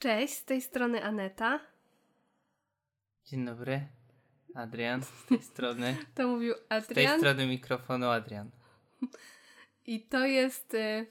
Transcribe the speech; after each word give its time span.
Cześć, 0.00 0.34
z 0.34 0.44
tej 0.44 0.62
strony 0.62 1.04
Aneta. 1.04 1.60
Dzień 3.24 3.46
dobry. 3.46 3.86
Adrian 4.54 5.02
z 5.02 5.26
tej 5.28 5.42
strony. 5.52 5.96
To 6.14 6.28
mówił 6.28 6.54
Z 6.54 6.68
tej 6.68 6.78
Adrian. 6.78 7.18
strony 7.18 7.46
mikrofonu 7.46 8.06
Adrian. 8.06 8.50
I 9.86 10.00
to 10.00 10.26
jest 10.26 10.74
y, 10.74 11.06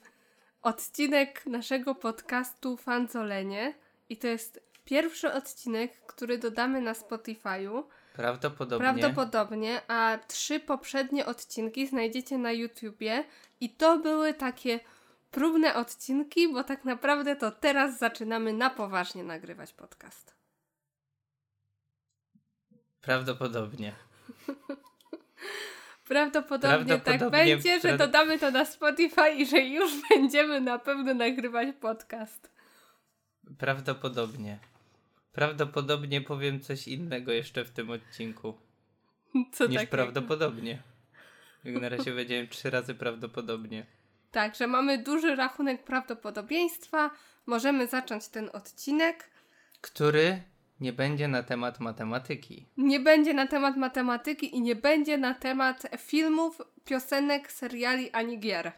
odcinek 0.61 1.45
naszego 1.45 1.95
podcastu 1.95 2.77
Fanzolenie. 2.77 3.73
I 4.09 4.17
to 4.17 4.27
jest 4.27 4.61
pierwszy 4.85 5.33
odcinek, 5.33 6.05
który 6.05 6.37
dodamy 6.37 6.81
na 6.81 6.93
Spotify'u. 6.93 7.83
Prawdopodobnie. 8.13 8.93
Prawdopodobnie, 8.93 9.81
a 9.87 10.17
trzy 10.27 10.59
poprzednie 10.59 11.25
odcinki 11.25 11.87
znajdziecie 11.87 12.37
na 12.37 12.51
YouTubie. 12.51 13.23
I 13.61 13.69
to 13.69 13.99
były 13.99 14.33
takie 14.33 14.79
próbne 15.31 15.75
odcinki, 15.75 16.53
bo 16.53 16.63
tak 16.63 16.85
naprawdę 16.85 17.35
to 17.35 17.51
teraz 17.51 17.99
zaczynamy 17.99 18.53
na 18.53 18.69
poważnie 18.69 19.23
nagrywać 19.23 19.73
podcast. 19.73 20.35
Prawdopodobnie. 23.01 23.95
Prawdopodobnie, 26.07 26.93
tak 26.93 27.03
Prawdopodobnie 27.03 27.55
będzie, 27.55 27.79
że 27.79 27.97
dodamy 27.97 28.39
to 28.39 28.51
na 28.51 28.65
Spotify 28.65 29.29
i 29.29 29.45
że 29.45 29.59
już 29.59 29.91
będziemy 30.09 30.61
na 30.61 30.79
pewno 30.79 31.13
nagrywać 31.13 31.67
podcast. 31.81 32.51
Prawdopodobnie. 33.57 34.59
Prawdopodobnie 35.31 36.21
powiem 36.21 36.59
coś 36.59 36.87
innego 36.87 37.31
jeszcze 37.31 37.65
w 37.65 37.71
tym 37.71 37.89
odcinku. 37.89 38.57
Co 39.51 39.65
niż 39.65 39.75
takiego? 39.75 39.91
prawdopodobnie. 39.91 40.81
Jak 41.63 41.81
na 41.81 41.89
razie 41.89 42.11
powiedziałem 42.11 42.47
trzy 42.47 42.69
razy 42.69 42.95
prawdopodobnie. 42.95 43.85
Tak, 44.31 44.55
że 44.55 44.67
mamy 44.67 44.97
duży 44.97 45.35
rachunek 45.35 45.83
prawdopodobieństwa. 45.83 47.11
Możemy 47.45 47.87
zacząć 47.87 48.27
ten 48.27 48.49
odcinek. 48.53 49.29
Który 49.81 50.41
nie 50.79 50.93
będzie 50.93 51.27
na 51.27 51.43
temat 51.43 51.79
matematyki. 51.79 52.65
Nie 52.77 52.99
będzie 52.99 53.33
na 53.33 53.47
temat 53.47 53.77
matematyki 53.77 54.55
i 54.55 54.61
nie 54.61 54.75
będzie 54.75 55.17
na 55.17 55.33
temat 55.33 55.87
filmów, 55.97 56.61
piosenek, 56.85 57.51
seriali 57.51 58.11
ani 58.11 58.39
gier. 58.39 58.71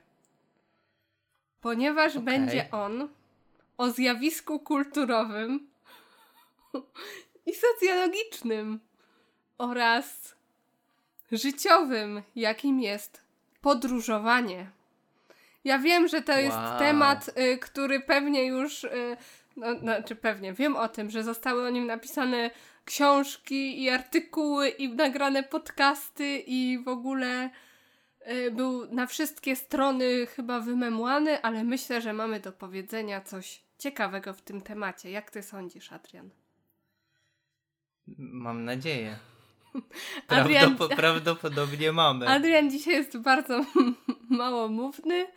Ponieważ 1.62 2.12
Okej. 2.12 2.26
będzie 2.26 2.72
on 2.72 3.10
o 3.78 3.92
zjawisku 3.92 4.60
kulturowym 4.60 5.68
i 7.46 7.52
socjologicznym 7.56 8.80
oraz 9.58 10.36
życiowym, 11.32 12.22
jakim 12.36 12.80
jest 12.80 13.22
podróżowanie. 13.62 14.72
Ja 15.64 15.80
wiem, 15.80 16.08
że 16.08 16.22
to 16.22 16.38
jest 16.40 16.58
Wow. 16.58 16.80
temat, 16.80 17.30
y, 17.38 17.58
który 17.58 18.00
pewnie 18.00 18.46
już, 18.46 18.84
y, 18.84 19.18
no, 19.56 19.80
znaczy 19.80 20.16
pewnie, 20.16 20.54
wiem 20.54 20.76
o 20.76 20.88
tym, 20.88 21.10
że 21.10 21.24
zostały 21.24 21.68
o 21.68 21.70
nim 21.70 21.86
napisane 21.88 22.52
książki 22.86 23.84
i 23.84 23.90
artykuły 23.90 24.70
i 24.70 24.90
nagrane 24.90 25.44
podcasty 25.44 26.38
i 26.48 26.80
w 26.84 26.88
ogóle 26.88 27.50
y, 28.32 28.52
był 28.52 28.94
na 28.94 29.08
wszystkie 29.08 29.56
strony 29.56 30.26
chyba 30.28 30.60
wymemłany, 30.60 31.42
ale 31.42 31.64
myślę, 31.64 32.02
że 32.02 32.14
mamy 32.14 32.40
do 32.40 32.52
powiedzenia 32.52 33.22
coś 33.22 33.64
ciekawego 33.78 34.34
w 34.34 34.42
tym 34.42 34.62
temacie. 34.62 35.12
Jak 35.12 35.32
ty 35.32 35.44
sądzisz, 35.44 35.92
Adrian? 35.92 36.30
Mam 38.18 38.66
nadzieję. 38.66 39.16
Adrian- 40.28 40.76
Prawdopo- 40.78 40.96
prawdopodobnie 40.96 41.92
mamy. 41.92 42.28
Adrian 42.28 42.70
dzisiaj 42.72 42.94
jest 42.94 43.18
bardzo 43.18 43.66
małomówny, 44.32 45.28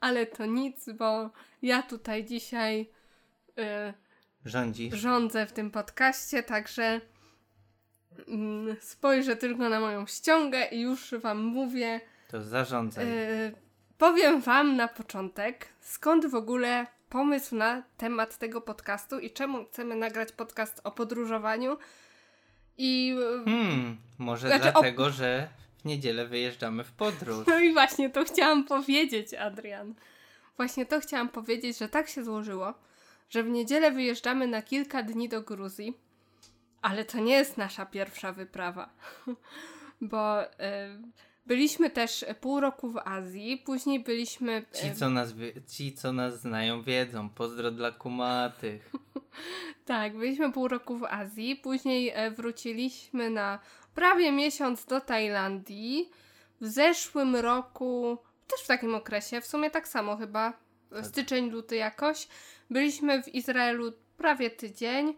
ale 0.00 0.26
to 0.26 0.46
nic, 0.46 0.90
bo 0.92 1.30
ja 1.62 1.82
tutaj 1.82 2.24
dzisiaj 2.24 2.90
y, 3.58 3.94
Rządzisz. 4.44 4.94
rządzę 4.94 5.46
w 5.46 5.52
tym 5.52 5.70
podcaście, 5.70 6.42
także 6.42 7.00
mm, 8.28 8.76
spojrzę 8.80 9.36
tylko 9.36 9.68
na 9.68 9.80
moją 9.80 10.06
ściągę 10.06 10.64
i 10.66 10.80
już 10.80 11.14
Wam 11.14 11.42
mówię. 11.44 12.00
To 12.28 12.42
zarządzaj. 12.42 13.06
y, 13.06 13.52
powiem 13.98 14.40
Wam 14.40 14.76
na 14.76 14.88
początek, 14.88 15.68
skąd 15.80 16.26
w 16.26 16.34
ogóle 16.34 16.86
pomysł 17.08 17.56
na 17.56 17.82
temat 17.96 18.38
tego 18.38 18.60
podcastu 18.60 19.18
i 19.18 19.30
czemu 19.30 19.64
chcemy 19.64 19.96
nagrać 19.96 20.32
podcast 20.32 20.80
o 20.84 20.90
podróżowaniu. 20.90 21.76
I 22.78 23.16
y, 23.40 23.44
Hmm, 23.44 23.96
może 24.18 24.48
Znaczy, 24.48 24.68
o- 24.68 24.72
dlatego, 24.72 25.10
że 25.10 25.48
w 25.67 25.67
niedzielę 25.88 26.26
wyjeżdżamy 26.26 26.84
w 26.84 26.92
podróż. 26.92 27.46
No 27.46 27.60
i 27.60 27.72
właśnie 27.72 28.10
to 28.10 28.24
chciałam 28.24 28.64
powiedzieć, 28.64 29.34
Adrian. 29.34 29.94
Właśnie 30.56 30.86
to 30.86 31.00
chciałam 31.00 31.28
powiedzieć, 31.28 31.78
że 31.78 31.88
tak 31.88 32.08
się 32.08 32.24
złożyło, 32.24 32.74
że 33.30 33.42
w 33.42 33.48
niedzielę 33.48 33.90
wyjeżdżamy 33.90 34.46
na 34.46 34.62
kilka 34.62 35.02
dni 35.02 35.28
do 35.28 35.42
Gruzji, 35.42 35.94
ale 36.82 37.04
to 37.04 37.18
nie 37.18 37.32
jest 37.32 37.56
nasza 37.56 37.86
pierwsza 37.86 38.32
wyprawa, 38.32 38.90
bo 40.00 40.44
y, 40.44 40.48
byliśmy 41.46 41.90
też 41.90 42.24
pół 42.40 42.60
roku 42.60 42.90
w 42.90 42.98
Azji, 43.04 43.62
później 43.66 44.00
byliśmy. 44.00 44.64
Ci 44.72 44.86
y, 44.86 44.94
co, 44.94 45.10
nas 45.10 45.34
ci, 45.68 45.92
co 45.92 46.12
nas 46.12 46.40
znają, 46.40 46.82
wiedzą. 46.82 47.30
Pozdro 47.30 47.70
dla 47.70 47.92
kumatych. 47.92 48.90
Tak, 49.84 50.16
byliśmy 50.16 50.52
pół 50.52 50.68
roku 50.68 50.98
w 50.98 51.04
Azji, 51.04 51.56
później 51.56 52.12
e, 52.14 52.30
wróciliśmy 52.30 53.30
na 53.30 53.58
prawie 53.98 54.32
miesiąc 54.32 54.84
do 54.84 55.00
Tajlandii. 55.00 56.10
W 56.60 56.66
zeszłym 56.66 57.36
roku, 57.36 58.18
też 58.46 58.60
w 58.64 58.66
takim 58.66 58.94
okresie, 58.94 59.40
w 59.40 59.46
sumie 59.46 59.70
tak 59.70 59.88
samo 59.88 60.16
chyba, 60.16 60.52
Tak. 60.90 61.06
styczeń, 61.06 61.50
luty 61.50 61.76
jakoś, 61.76 62.28
byliśmy 62.70 63.22
w 63.22 63.28
Izraelu 63.34 63.92
prawie 64.16 64.50
tydzień. 64.50 65.14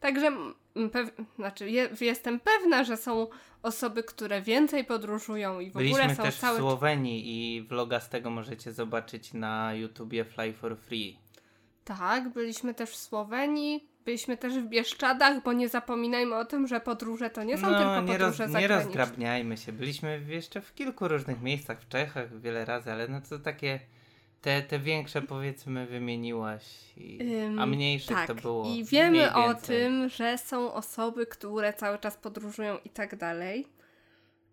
Także, 0.00 0.30
pew- 0.74 1.24
znaczy, 1.36 1.70
je, 1.70 1.88
jestem 2.00 2.40
pewna, 2.40 2.84
że 2.84 2.96
są 2.96 3.26
osoby, 3.62 4.02
które 4.02 4.42
więcej 4.42 4.84
podróżują 4.84 5.60
i 5.60 5.70
w 5.70 5.76
ogóle 5.76 5.84
Byliśmy 5.92 6.14
są 6.16 6.22
też 6.22 6.36
w 6.36 6.40
całe. 6.40 6.58
Słowenii 6.58 7.56
i 7.56 7.62
vloga 7.62 8.00
z 8.00 8.08
tego 8.08 8.30
możecie 8.30 8.72
zobaczyć 8.72 9.32
na 9.34 9.74
YouTubie 9.74 10.24
Fly 10.24 10.52
for 10.52 10.76
Free. 10.76 11.18
Tak, 11.84 12.28
byliśmy 12.28 12.74
też 12.74 12.90
w 12.90 12.96
Słowenii, 12.96 13.88
byliśmy 14.04 14.36
też 14.36 14.54
w 14.54 14.66
Bieszczadach, 14.68 15.42
bo 15.42 15.52
nie 15.52 15.68
zapominajmy 15.68 16.36
o 16.36 16.44
tym, 16.44 16.66
że 16.66 16.80
podróże 16.80 17.30
to 17.30 17.44
nie 17.44 17.56
są 17.58 17.66
tylko 17.66 17.80
No, 17.80 18.00
nie, 18.00 18.18
roz, 18.18 18.30
podróże 18.30 18.46
nie 18.46 18.52
zagraniczne. 18.52 18.84
rozdrabniajmy 18.84 19.56
się. 19.56 19.72
Byliśmy 19.72 20.22
jeszcze 20.28 20.60
w 20.60 20.74
kilku 20.74 21.08
różnych 21.08 21.42
miejscach, 21.42 21.80
w 21.80 21.88
Czechach 21.88 22.40
wiele 22.40 22.64
razy, 22.64 22.92
ale 22.92 23.08
no 23.08 23.20
to 23.28 23.38
takie 23.38 23.80
te, 24.40 24.62
te 24.62 24.78
większe 24.78 25.22
powiedzmy 25.22 25.86
wymieniłaś, 25.86 26.62
i, 26.96 27.18
Ym, 27.22 27.58
a 27.58 27.66
mniejsze 27.66 28.14
tak, 28.14 28.26
to 28.26 28.34
było 28.34 28.66
i 28.66 28.84
wiemy 28.84 29.34
o 29.34 29.54
tym, 29.54 30.08
że 30.08 30.38
są 30.38 30.72
osoby, 30.72 31.26
które 31.26 31.72
cały 31.72 31.98
czas 31.98 32.16
podróżują 32.16 32.78
i 32.84 32.90
tak 32.90 33.16
dalej. 33.16 33.68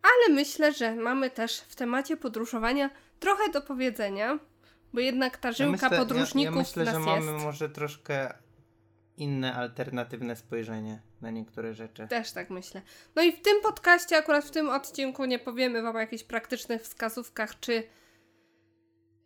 Ale 0.02 0.36
myślę, 0.36 0.74
że 0.74 0.96
mamy 0.96 1.30
też 1.30 1.60
w 1.60 1.76
temacie 1.76 2.18
podróżowania 2.18 2.90
trochę 3.20 3.52
do 3.52 3.62
powiedzenia, 3.62 4.40
bo 4.94 5.00
jednak 5.00 5.38
ta 5.38 5.52
żyłka 5.52 5.90
podróżników 5.90 6.44
ja, 6.44 6.52
ja 6.52 6.52
myślę, 6.52 6.86
że 6.86 7.00
mamy 7.00 7.32
jest. 7.32 7.46
może 7.46 7.70
troszkę 7.70 8.34
inne, 9.20 9.56
alternatywne 9.56 10.36
spojrzenie 10.36 11.02
na 11.22 11.32
niektóre 11.32 11.74
rzeczy. 11.74 12.08
Też 12.08 12.32
tak 12.32 12.50
myślę. 12.50 12.82
No 13.16 13.22
i 13.22 13.32
w 13.32 13.42
tym 13.42 13.62
podcaście, 13.62 14.18
akurat 14.18 14.46
w 14.46 14.52
tym 14.52 14.70
odcinku, 14.70 15.26
nie 15.26 15.40
powiemy 15.40 15.82
Wam 15.82 15.96
o 15.96 16.00
jakichś 16.00 16.24
praktycznych 16.24 16.82
wskazówkach, 16.82 17.60
czy, 17.60 17.74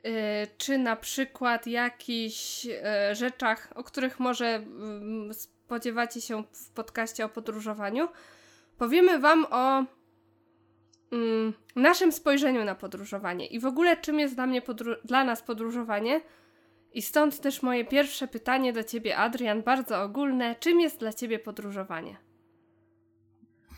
yy, 0.03 0.11
czy 0.57 0.77
na 0.77 0.95
przykład 0.95 1.67
jakichś 1.67 2.65
yy, 2.65 2.75
rzeczach, 3.11 3.69
o 3.75 3.83
których 3.83 4.19
może 4.19 4.45
mm, 4.55 5.33
spodziewacie 5.33 6.21
się 6.21 6.43
w 6.43 6.69
podcaście 6.69 7.25
o 7.25 7.29
podróżowaniu. 7.29 8.07
Powiemy 8.77 9.19
Wam 9.19 9.45
o 9.49 9.85
mm, 11.11 11.53
naszym 11.75 12.11
spojrzeniu 12.11 12.63
na 12.63 12.75
podróżowanie 12.75 13.47
i 13.47 13.59
w 13.59 13.65
ogóle 13.65 13.97
czym 13.97 14.19
jest 14.19 14.35
dla, 14.35 14.47
mnie 14.47 14.61
podró- 14.61 15.01
dla 15.05 15.23
nas 15.23 15.41
podróżowanie. 15.41 16.21
I 16.93 17.01
stąd 17.01 17.41
też 17.41 17.61
moje 17.63 17.85
pierwsze 17.85 18.27
pytanie 18.27 18.73
do 18.73 18.83
Ciebie, 18.83 19.17
Adrian, 19.17 19.63
bardzo 19.63 20.01
ogólne. 20.03 20.55
Czym 20.55 20.79
jest 20.79 20.99
dla 20.99 21.13
Ciebie 21.13 21.39
podróżowanie? 21.39 22.17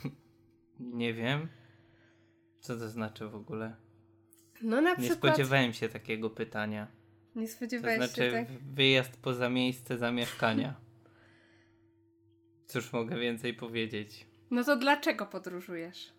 Nie 0.79 1.13
wiem, 1.13 1.47
co 2.59 2.77
to 2.77 2.89
znaczy 2.89 3.27
w 3.27 3.35
ogóle. 3.35 3.75
No 4.61 4.81
na 4.81 4.89
Nie 4.89 4.95
przykład... 4.95 5.17
spodziewałem 5.33 5.73
się 5.73 5.89
takiego 5.89 6.29
pytania. 6.29 6.87
Nie 7.35 7.47
To 7.47 7.53
spodziewałeś 7.53 7.97
znaczy 7.97 8.15
się 8.15 8.31
tak? 8.31 8.47
wyjazd 8.73 9.17
poza 9.21 9.49
miejsce 9.49 9.97
zamieszkania. 9.97 10.75
Cóż 12.65 12.93
mogę 12.93 13.19
więcej 13.19 13.53
powiedzieć? 13.53 14.25
No 14.51 14.63
to 14.63 14.75
dlaczego 14.77 15.25
podróżujesz? 15.25 16.13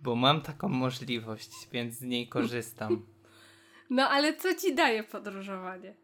Bo 0.00 0.16
mam 0.16 0.40
taką 0.42 0.68
możliwość, 0.68 1.50
więc 1.72 1.94
z 1.94 2.02
niej 2.02 2.28
korzystam. 2.28 3.06
No 3.92 4.08
ale 4.08 4.36
co 4.36 4.54
Ci 4.54 4.74
daje 4.74 5.04
podróżowanie? 5.04 5.94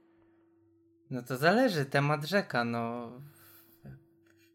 No 1.11 1.23
to 1.23 1.37
zależy, 1.37 1.85
temat 1.85 2.25
rzeka, 2.25 2.65
no. 2.65 3.13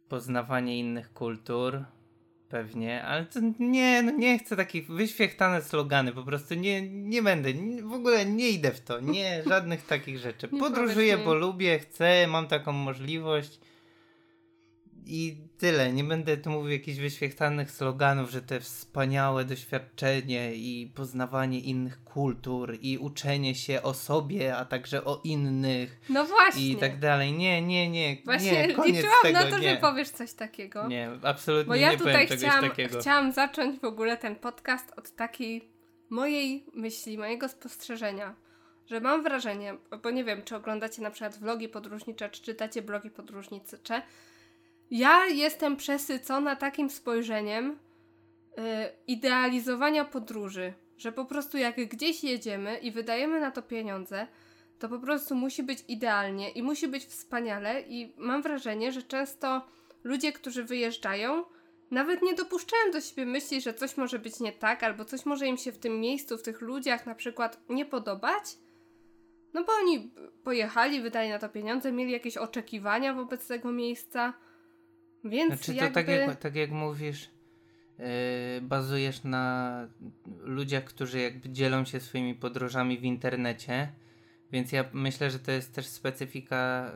Poznawanie 0.10 0.80
innych 0.80 1.14
kultur, 1.14 1.84
pewnie, 2.50 3.04
ale 3.04 3.26
to 3.26 3.40
nie, 3.60 4.04
no 4.04 4.12
nie 4.12 4.40
chcę 4.40 4.56
takich 4.56 4.88
wyświechtane 4.88 5.62
slogany, 5.62 6.12
po 6.12 6.24
prostu 6.24 6.56
nie, 6.56 6.90
nie 6.90 7.22
będę, 7.22 7.54
nie, 7.54 7.84
w 7.84 7.94
ogóle 7.94 8.26
nie 8.26 8.50
idę 8.50 8.72
w 8.72 8.82
to, 8.82 9.00
nie, 9.00 9.44
żadnych 9.48 9.86
takich 9.86 10.18
rzeczy. 10.18 10.48
Podróżuję, 10.48 11.18
bo 11.18 11.34
lubię, 11.34 11.80
chcę, 11.80 12.28
mam 12.28 12.48
taką 12.48 12.72
możliwość 12.72 13.60
i 15.08 15.38
tyle. 15.58 15.94
Nie 15.94 16.04
będę 16.04 16.38
tu 16.38 16.50
mówił 16.50 16.72
jakichś 16.72 17.00
wyświechtanych 17.00 17.72
sloganów, 17.72 18.30
że 18.32 18.42
te 18.42 18.60
wspaniałe 18.60 19.46
doświadczenie 19.46 20.56
i 20.56 20.92
poznawanie 20.96 21.60
innych 21.60 22.04
kultur 22.04 22.78
i 22.82 22.98
uczenie 22.98 23.56
się 23.56 23.82
o 23.82 23.94
sobie, 23.94 24.58
a 24.58 24.66
także 24.66 25.06
o 25.06 25.22
innych 25.24 26.00
No 26.10 26.26
właśnie. 26.26 26.68
i 26.68 26.76
tak 26.76 27.00
dalej. 27.00 27.34
Nie, 27.34 27.62
nie, 27.62 27.90
nie, 27.90 28.18
Właśnie 28.26 28.68
nie, 28.68 28.74
koniec 28.74 28.96
liczyłam 28.96 29.18
tego, 29.24 29.40
na 29.40 29.46
to, 29.50 29.58
nie. 29.58 29.70
że 29.70 29.78
powiesz 29.78 30.10
coś 30.10 30.34
takiego. 30.34 30.88
Nie, 30.88 31.10
absolutnie 31.24 31.68
Bo 31.70 31.76
ja 31.76 31.92
nie 31.92 31.98
tutaj 31.98 32.14
powiem 32.28 32.38
chciałam, 32.38 32.70
takiego. 32.70 33.00
chciałam 33.00 33.32
zacząć 33.32 33.80
w 33.80 33.86
ogóle 33.86 34.18
ten 34.18 34.36
podcast 34.36 34.94
od 34.98 35.16
takiej 35.16 35.70
mojej 36.10 36.66
myśli, 36.74 37.18
mojego 37.18 37.50
spostrzeżenia, 37.50 38.36
że 38.90 39.00
mam 39.00 39.24
wrażenie, 39.24 39.74
bo 40.04 40.12
nie 40.12 40.24
wiem, 40.24 40.42
czy 40.46 40.56
oglądacie 40.56 41.02
na 41.02 41.12
przykład 41.12 41.38
vlogi 41.40 41.70
podróżnicze, 41.70 42.30
czy 42.30 42.42
czytacie 42.42 42.82
blogi 42.82 43.10
podróżnicze, 43.10 44.02
ja 44.92 45.26
jestem 45.26 45.78
przesycona 45.78 46.56
takim 46.56 46.90
spojrzeniem 46.90 47.72
y, 47.72 47.76
idealizowania 49.08 50.06
podróży, 50.06 50.74
że 50.98 51.12
po 51.12 51.26
prostu 51.26 51.58
jak 51.58 51.76
gdzieś 51.76 52.24
jedziemy 52.24 52.78
i 52.78 52.92
wydajemy 52.92 53.40
na 53.40 53.52
to 53.52 53.62
pieniądze, 53.62 54.28
to 54.80 54.90
po 54.90 55.00
prostu 55.00 55.36
musi 55.36 55.64
być 55.64 55.84
idealnie 55.88 56.50
i 56.50 56.64
musi 56.64 56.88
być 56.88 57.06
wspaniale 57.06 57.82
i 57.82 58.14
mam 58.18 58.42
wrażenie, 58.42 58.92
że 58.92 59.04
często 59.04 59.62
ludzie, 60.04 60.34
którzy 60.34 60.64
wyjeżdżają, 60.64 61.44
nawet 61.92 62.22
nie 62.22 62.34
dopuszczają 62.34 62.92
do 62.92 63.02
siebie 63.02 63.26
myśli, 63.26 63.62
że 63.62 63.74
coś 63.74 63.98
może 63.98 64.20
być 64.20 64.40
nie 64.40 64.52
tak, 64.52 64.84
albo 64.84 65.06
coś 65.06 65.26
może 65.26 65.48
im 65.48 65.58
się 65.58 65.72
w 65.72 65.78
tym 65.78 66.00
miejscu, 66.00 66.38
w 66.38 66.44
tych 66.44 66.62
ludziach 66.62 67.06
na 67.06 67.16
przykład 67.16 67.60
nie 67.70 67.86
podobać. 67.86 68.44
No 69.54 69.64
bo 69.64 69.74
oni 69.74 70.12
pojechali, 70.44 71.02
wydali 71.02 71.30
na 71.30 71.40
to 71.40 71.50
pieniądze, 71.50 71.92
mieli 71.92 72.12
jakieś 72.12 72.38
oczekiwania 72.38 73.14
wobec 73.14 73.48
tego 73.48 73.72
miejsca. 73.72 74.34
Więc 75.24 75.54
Znaczy 75.54 75.66
to 75.66 75.84
jakby... 75.84 75.94
tak, 75.94 76.08
jak, 76.08 76.36
tak 76.40 76.56
jak 76.56 76.72
mówisz, 76.72 77.30
yy, 78.00 78.06
bazujesz 78.62 79.24
na 79.24 79.88
ludziach, 80.40 80.84
którzy 80.84 81.20
jakby 81.20 81.50
dzielą 81.50 81.86
się 81.86 82.00
swoimi 82.00 82.36
podróżami 82.36 82.98
w 82.98 83.04
internecie, 83.04 83.92
więc 84.52 84.72
ja 84.72 84.86
myślę, 84.94 85.32
że 85.32 85.40
to 85.40 85.52
jest 85.52 85.74
też 85.74 85.88
specyfika 85.88 86.92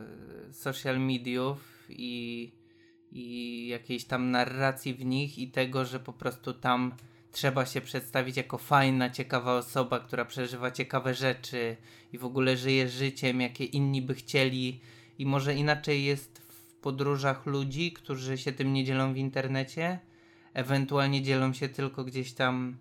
yy, 0.46 0.52
social 0.52 1.00
mediów 1.00 1.86
i, 1.88 2.52
i 3.12 3.66
jakiejś 3.68 4.04
tam 4.04 4.30
narracji 4.30 4.94
w 4.94 5.04
nich 5.04 5.38
i 5.38 5.50
tego, 5.50 5.84
że 5.84 6.00
po 6.00 6.12
prostu 6.12 6.54
tam 6.54 6.92
trzeba 7.32 7.66
się 7.66 7.80
przedstawić 7.80 8.36
jako 8.36 8.58
fajna, 8.58 9.10
ciekawa 9.10 9.54
osoba, 9.54 10.00
która 10.00 10.24
przeżywa 10.24 10.70
ciekawe 10.70 11.14
rzeczy 11.14 11.76
i 12.12 12.18
w 12.18 12.24
ogóle 12.24 12.56
żyje 12.56 12.88
życiem, 12.88 13.40
jakie 13.40 13.64
inni 13.64 14.02
by 14.02 14.14
chcieli. 14.14 14.80
I 15.18 15.26
może 15.26 15.54
inaczej 15.54 16.04
jest 16.04 16.47
podróżach 16.80 17.46
ludzi, 17.46 17.92
którzy 17.92 18.38
się 18.38 18.52
tym 18.52 18.72
nie 18.72 18.84
dzielą 18.84 19.12
w 19.12 19.16
internecie, 19.16 19.98
ewentualnie 20.54 21.22
dzielą 21.22 21.52
się 21.52 21.68
tylko 21.68 22.04
gdzieś 22.04 22.32
tam 22.32 22.76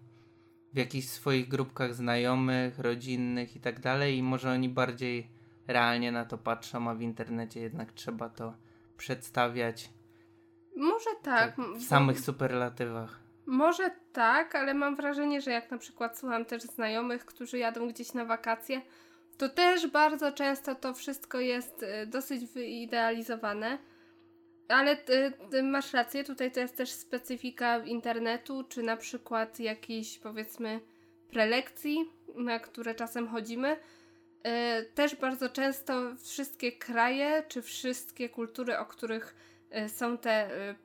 w 0.73 0.77
jakichś 0.77 1.07
swoich 1.07 1.47
grupkach 1.47 1.95
znajomych, 1.95 2.79
rodzinnych 2.79 3.55
i 3.55 3.59
tak 3.59 3.79
dalej 3.79 4.17
i 4.17 4.23
może 4.23 4.51
oni 4.51 4.69
bardziej 4.69 5.27
realnie 5.67 6.11
na 6.11 6.25
to 6.25 6.37
patrzą, 6.37 6.89
a 6.89 6.95
w 6.95 7.01
internecie 7.01 7.59
jednak 7.59 7.91
trzeba 7.91 8.29
to 8.29 8.53
przedstawiać 8.97 9.89
Może 10.75 11.09
tak. 11.23 11.53
w 11.53 11.57
bo- 11.57 11.79
samych 11.79 12.19
superlatywach. 12.19 13.19
Może 13.45 13.91
tak, 14.13 14.55
ale 14.55 14.73
mam 14.73 14.95
wrażenie, 14.95 15.41
że 15.41 15.51
jak 15.51 15.71
na 15.71 15.77
przykład 15.77 16.19
słucham 16.19 16.45
też 16.45 16.63
znajomych, 16.63 17.25
którzy 17.25 17.57
jadą 17.57 17.87
gdzieś 17.87 18.13
na 18.13 18.25
wakacje, 18.25 18.81
to 19.37 19.49
też 19.49 19.87
bardzo 19.87 20.31
często 20.31 20.75
to 20.75 20.93
wszystko 20.93 21.39
jest 21.39 21.83
y, 21.83 22.07
dosyć 22.07 22.45
wyidealizowane. 22.45 23.77
Ale 24.67 24.95
ty 24.95 25.33
masz 25.63 25.93
rację, 25.93 26.23
tutaj 26.23 26.51
to 26.51 26.59
jest 26.59 26.77
też 26.77 26.91
specyfika 26.91 27.79
internetu, 27.79 28.63
czy 28.63 28.83
na 28.83 28.97
przykład 28.97 29.59
jakiejś 29.59 30.19
powiedzmy 30.19 30.79
prelekcji, 31.29 32.11
na 32.35 32.59
które 32.59 32.95
czasem 32.95 33.27
chodzimy. 33.27 33.77
Y, 34.47 34.85
Też 34.95 35.15
bardzo 35.15 35.49
często 35.49 36.15
wszystkie 36.23 36.71
kraje, 36.71 37.43
czy 37.47 37.61
wszystkie 37.61 38.29
kultury, 38.29 38.77
o 38.77 38.85
których 38.85 39.35
y, 39.85 39.89
są 39.89 40.17
te 40.17 40.49
y, 40.69 40.75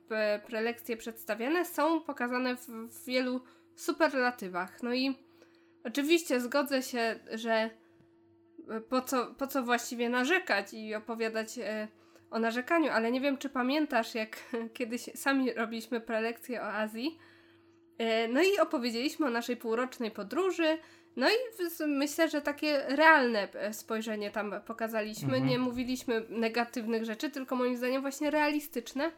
prelekcje 0.47 0.97
przedstawiane, 0.97 1.65
są 1.65 2.01
pokazane 2.01 2.55
w, 2.55 3.05
wielu 3.05 3.41
superlatywach. 3.75 4.83
No 4.83 4.93
i 4.93 5.17
oczywiście 5.83 6.41
zgodzę 6.41 6.81
się, 6.81 7.19
że 7.33 7.65
y, 7.65 7.82
po 8.89 9.01
co, 9.01 9.35
po 9.37 9.47
co 9.47 9.63
właściwie 9.63 10.09
narzekać 10.09 10.73
i 10.73 10.95
opowiadać 10.95 11.57
y, 11.57 11.87
o 12.31 12.39
narzekaniu, 12.39 12.91
ale 12.91 13.11
nie 13.11 13.21
wiem, 13.21 13.37
czy 13.37 13.49
pamiętasz, 13.49 14.15
jak 14.15 14.37
kiedyś 14.77 15.01
sami 15.15 15.53
robiliśmy 15.53 16.01
prelekcję 16.01 16.61
o 16.61 16.65
Azji. 16.73 17.19
y, 18.01 18.27
No 18.33 18.41
i 18.41 18.59
opowiedzieliśmy 18.59 19.25
o 19.25 19.29
naszej 19.29 19.57
półrocznej 19.57 20.11
podróży. 20.11 20.77
No 21.15 21.29
i 21.29 21.33
myślę, 21.87 22.29
że 22.29 22.41
takie 22.41 22.83
realne 22.87 23.47
e, 23.53 23.73
spojrzenie 23.73 24.31
tam 24.31 24.55
pokazaliśmy. 24.65 25.27
Mhm. 25.27 25.45
Nie 25.47 25.59
mówiliśmy 25.59 26.25
negatywnych 26.29 27.05
rzeczy, 27.05 27.29
tylko 27.29 27.55
moim 27.55 27.77
zdaniem 27.77 28.01
właśnie 28.01 28.31
realistyczne. 28.31 29.11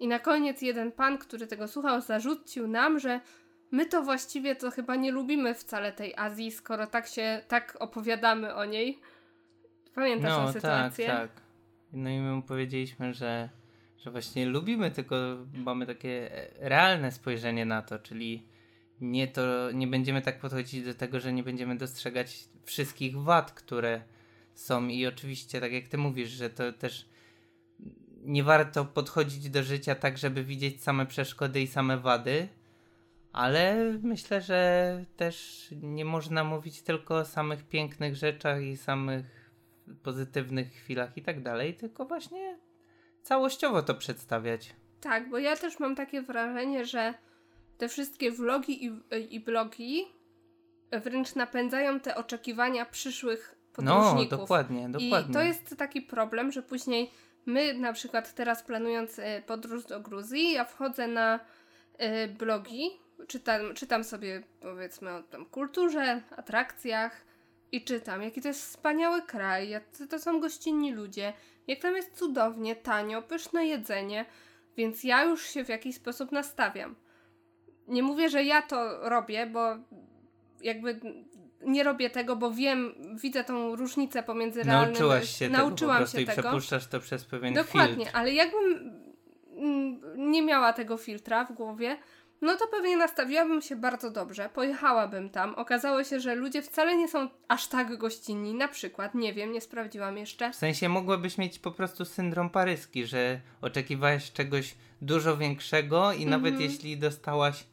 I 0.00 0.08
na 0.08 0.18
koniec 0.18 0.62
jeden 0.62 0.92
pan, 0.92 1.18
który 1.18 1.46
tego 1.46 1.68
słuchał, 1.68 2.00
zarzucił 2.00 2.68
nam, 2.68 2.98
że 2.98 3.20
my 3.70 3.86
to 3.86 4.02
właściwie 4.02 4.56
to 4.56 4.70
chyba 4.70 4.96
nie 4.96 5.12
lubimy 5.12 5.54
wcale 5.54 5.92
tej 5.92 6.14
Azji, 6.16 6.52
skoro 6.52 6.86
tak 6.86 7.06
się, 7.06 7.42
tak 7.48 7.76
opowiadamy 7.80 8.54
o 8.54 8.64
niej. 8.64 8.98
Pamiętasz 9.94 10.30
tę 10.30 10.38
No 10.38 10.44
tak, 10.46 10.52
sytuację? 10.52 11.06
tak. 11.06 11.30
No 11.92 12.10
i 12.10 12.18
my 12.18 12.32
mu 12.32 12.42
powiedzieliśmy, 12.42 13.14
że, 13.14 13.48
że 13.98 14.10
właśnie 14.10 14.46
lubimy, 14.46 14.90
tylko 14.90 15.16
mamy 15.54 15.86
takie 15.86 16.30
realne 16.58 17.12
spojrzenie 17.12 17.64
na 17.66 17.82
to, 17.82 17.98
czyli 17.98 18.46
nie 19.00 19.28
to, 19.28 19.70
nie 19.72 19.86
będziemy 19.86 20.22
tak 20.22 20.38
podchodzić 20.40 20.84
do 20.84 20.94
tego, 20.94 21.20
że 21.20 21.32
nie 21.32 21.42
będziemy 21.42 21.76
dostrzegać 21.76 22.48
wszystkich 22.64 23.16
wad, 23.18 23.52
które 23.52 24.02
są 24.54 24.88
i 24.88 25.06
oczywiście, 25.06 25.60
tak 25.60 25.72
jak 25.72 25.88
ty 25.88 25.98
mówisz, 25.98 26.30
że 26.30 26.50
to 26.50 26.72
też 26.72 27.08
nie 28.22 28.44
warto 28.44 28.84
podchodzić 28.84 29.50
do 29.50 29.62
życia 29.62 29.94
tak, 29.94 30.18
żeby 30.18 30.44
widzieć 30.44 30.82
same 30.82 31.06
przeszkody 31.06 31.60
i 31.60 31.66
same 31.66 31.98
wady, 31.98 32.48
ale 33.32 33.92
myślę, 34.02 34.40
że 34.40 35.04
też 35.16 35.66
nie 35.82 36.04
można 36.04 36.44
mówić 36.44 36.82
tylko 36.82 37.16
o 37.16 37.24
samych 37.24 37.68
pięknych 37.68 38.16
rzeczach 38.16 38.62
i 38.62 38.76
samych 38.76 39.50
pozytywnych 40.02 40.72
chwilach 40.72 41.16
i 41.16 41.22
tak 41.22 41.42
dalej, 41.42 41.74
tylko 41.74 42.04
właśnie 42.04 42.58
całościowo 43.22 43.82
to 43.82 43.94
przedstawiać. 43.94 44.74
Tak, 45.00 45.30
bo 45.30 45.38
ja 45.38 45.56
też 45.56 45.78
mam 45.80 45.94
takie 45.96 46.22
wrażenie, 46.22 46.84
że 46.84 47.14
te 47.78 47.88
wszystkie 47.88 48.30
vlogi 48.30 48.84
i, 48.86 48.92
i 49.30 49.40
blogi 49.40 50.04
wręcz 50.92 51.34
napędzają 51.34 52.00
te 52.00 52.16
oczekiwania 52.16 52.84
przyszłych 52.86 53.54
No, 53.78 53.94
podróżników. 53.94 54.38
dokładnie, 54.38 54.88
dokładnie. 54.88 55.30
I 55.30 55.34
to 55.34 55.42
jest 55.42 55.76
taki 55.78 56.02
problem, 56.02 56.52
że 56.52 56.62
później 56.62 57.10
my 57.46 57.74
na 57.74 57.92
przykład 57.92 58.34
teraz 58.34 58.62
planując 58.62 59.18
e, 59.18 59.42
podróż 59.42 59.84
do 59.84 60.00
Gruzji, 60.00 60.52
ja 60.52 60.64
wchodzę 60.64 61.08
na 61.08 61.40
e, 61.98 62.28
blogi, 62.28 62.90
czytam, 63.28 63.74
czytam 63.74 64.04
sobie 64.04 64.42
powiedzmy 64.60 65.14
o 65.14 65.22
tam 65.22 65.46
kulturze, 65.46 66.22
atrakcjach 66.36 67.24
i 67.72 67.84
czytam, 67.84 68.22
jaki 68.22 68.42
to 68.42 68.48
jest 68.48 68.62
wspaniały 68.62 69.22
kraj, 69.22 69.68
jak 69.68 69.84
to, 70.10 70.18
są 70.18 70.40
gościnni 70.40 70.92
ludzie, 70.92 71.32
jak 71.66 71.78
tam 71.78 71.96
jest 71.96 72.16
cudownie, 72.16 72.76
tanio, 72.76 73.22
pyszne 73.22 73.66
jedzenie, 73.66 74.24
więc 74.76 75.04
ja 75.04 75.24
już 75.24 75.42
się 75.42 75.64
w 75.64 75.68
jakiś 75.68 75.96
sposób 75.96 76.32
nastawiam. 76.32 76.94
Nie 77.88 78.02
mówię, 78.02 78.28
że 78.28 78.44
ja 78.44 78.62
to 78.62 79.08
robię, 79.08 79.46
bo 79.46 79.76
jakby 80.62 81.00
nie 81.60 81.82
robię 81.82 82.10
tego, 82.10 82.36
bo 82.36 82.50
wiem, 82.50 82.94
widzę 83.22 83.44
tą 83.44 83.76
różnicę 83.76 84.22
pomiędzy 84.22 84.62
realnym... 84.62 84.92
Nauczyłaś 84.92 85.38
się 85.38 85.48
nauczyłam 85.48 85.96
tego 85.96 86.10
po 86.10 86.16
się 86.16 86.22
i 86.22 86.26
tego. 86.26 86.42
przepuszczasz 86.42 86.86
to 86.86 87.00
przez 87.00 87.24
pewien 87.24 87.54
Dokładnie, 87.54 88.04
filtr. 88.04 88.10
ale 88.16 88.32
jakbym 88.32 88.92
mm, 89.56 90.00
nie 90.30 90.42
miała 90.42 90.72
tego 90.72 90.96
filtra 90.96 91.44
w 91.44 91.52
głowie, 91.52 91.96
no 92.42 92.56
to 92.56 92.66
pewnie 92.66 92.96
nastawiłabym 92.96 93.62
się 93.62 93.76
bardzo 93.76 94.10
dobrze, 94.10 94.48
pojechałabym 94.54 95.30
tam. 95.30 95.54
Okazało 95.54 96.04
się, 96.04 96.20
że 96.20 96.34
ludzie 96.34 96.62
wcale 96.62 96.96
nie 96.96 97.08
są 97.08 97.28
aż 97.48 97.66
tak 97.66 97.96
gościnni, 97.96 98.54
na 98.54 98.68
przykład, 98.68 99.14
nie 99.14 99.34
wiem, 99.34 99.52
nie 99.52 99.60
sprawdziłam 99.60 100.16
jeszcze. 100.18 100.50
W 100.50 100.56
sensie 100.56 100.88
mogłabyś 100.88 101.38
mieć 101.38 101.58
po 101.58 101.70
prostu 101.70 102.04
syndrom 102.04 102.50
paryski, 102.50 103.06
że 103.06 103.40
oczekiwałaś 103.60 104.32
czegoś 104.32 104.74
dużo 105.02 105.36
większego 105.36 106.12
i 106.12 106.26
nawet 106.26 106.52
Mhm. 106.52 106.70
jeśli 106.70 106.98
dostałaś 106.98 107.64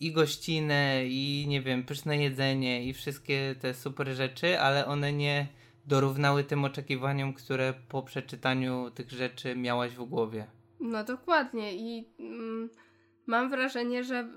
i 0.00 0.12
gościnę, 0.12 1.06
i 1.06 1.44
nie 1.48 1.62
wiem, 1.62 1.84
pyszne 1.84 2.16
jedzenie, 2.18 2.84
i 2.84 2.92
wszystkie 2.94 3.54
te 3.60 3.74
super 3.74 4.08
rzeczy, 4.08 4.60
ale 4.60 4.86
one 4.86 5.12
nie 5.12 5.46
dorównały 5.86 6.44
tym 6.44 6.64
oczekiwaniom, 6.64 7.32
które 7.34 7.74
po 7.88 8.02
przeczytaniu 8.02 8.90
tych 8.90 9.10
rzeczy 9.10 9.56
miałaś 9.56 9.92
w 9.92 10.04
głowie. 10.04 10.46
No 10.80 11.04
dokładnie 11.04 11.74
i 11.74 12.08
mm, 12.20 12.70
mam 13.28 13.50
wrażenie, 13.50 14.04
że 14.04 14.28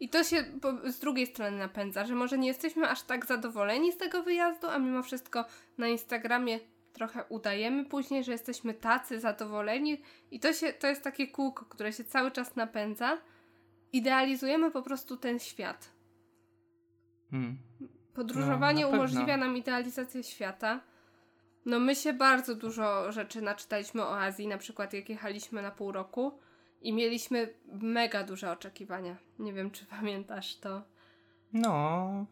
i 0.00 0.08
to 0.08 0.24
się 0.24 0.44
z 0.84 0.98
drugiej 0.98 1.26
strony 1.26 1.58
napędza, 1.58 2.06
że 2.06 2.14
może 2.14 2.38
nie 2.38 2.48
jesteśmy 2.48 2.88
aż 2.88 3.02
tak 3.02 3.26
zadowoleni 3.26 3.92
z 3.92 3.96
tego 3.96 4.22
wyjazdu, 4.22 4.66
a 4.68 4.78
mimo 4.78 5.02
wszystko 5.02 5.44
na 5.78 5.88
Instagramie 5.88 6.60
trochę 6.92 7.24
udajemy 7.28 7.84
później, 7.84 8.24
że 8.24 8.32
jesteśmy 8.32 8.74
tacy 8.74 9.20
zadowoleni 9.20 10.02
i 10.30 10.40
to, 10.40 10.52
się, 10.52 10.72
to 10.72 10.86
jest 10.86 11.02
takie 11.02 11.28
kółko, 11.28 11.64
które 11.64 11.92
się 11.92 12.04
cały 12.04 12.30
czas 12.30 12.56
napędza. 12.56 13.18
Idealizujemy 13.92 14.70
po 14.70 14.82
prostu 14.82 15.16
ten 15.16 15.38
świat. 15.38 15.90
Hmm. 17.30 17.58
Podróżowanie 18.14 18.82
no, 18.82 18.88
umożliwia 18.88 19.36
nam 19.36 19.56
idealizację 19.56 20.22
świata. 20.22 20.80
No 21.66 21.78
my 21.80 21.96
się 21.96 22.12
bardzo 22.12 22.54
dużo 22.54 23.12
rzeczy 23.12 23.42
naczytaliśmy 23.42 24.02
o 24.02 24.20
Azji, 24.20 24.48
na 24.48 24.58
przykład 24.58 24.92
jak 24.92 25.08
jechaliśmy 25.08 25.62
na 25.62 25.70
pół 25.70 25.92
roku 25.92 26.38
i 26.84 26.92
mieliśmy 26.92 27.54
mega 27.72 28.24
duże 28.24 28.52
oczekiwania. 28.52 29.16
Nie 29.38 29.52
wiem, 29.52 29.70
czy 29.70 29.86
pamiętasz 29.86 30.56
to. 30.56 30.82
No. 31.52 32.26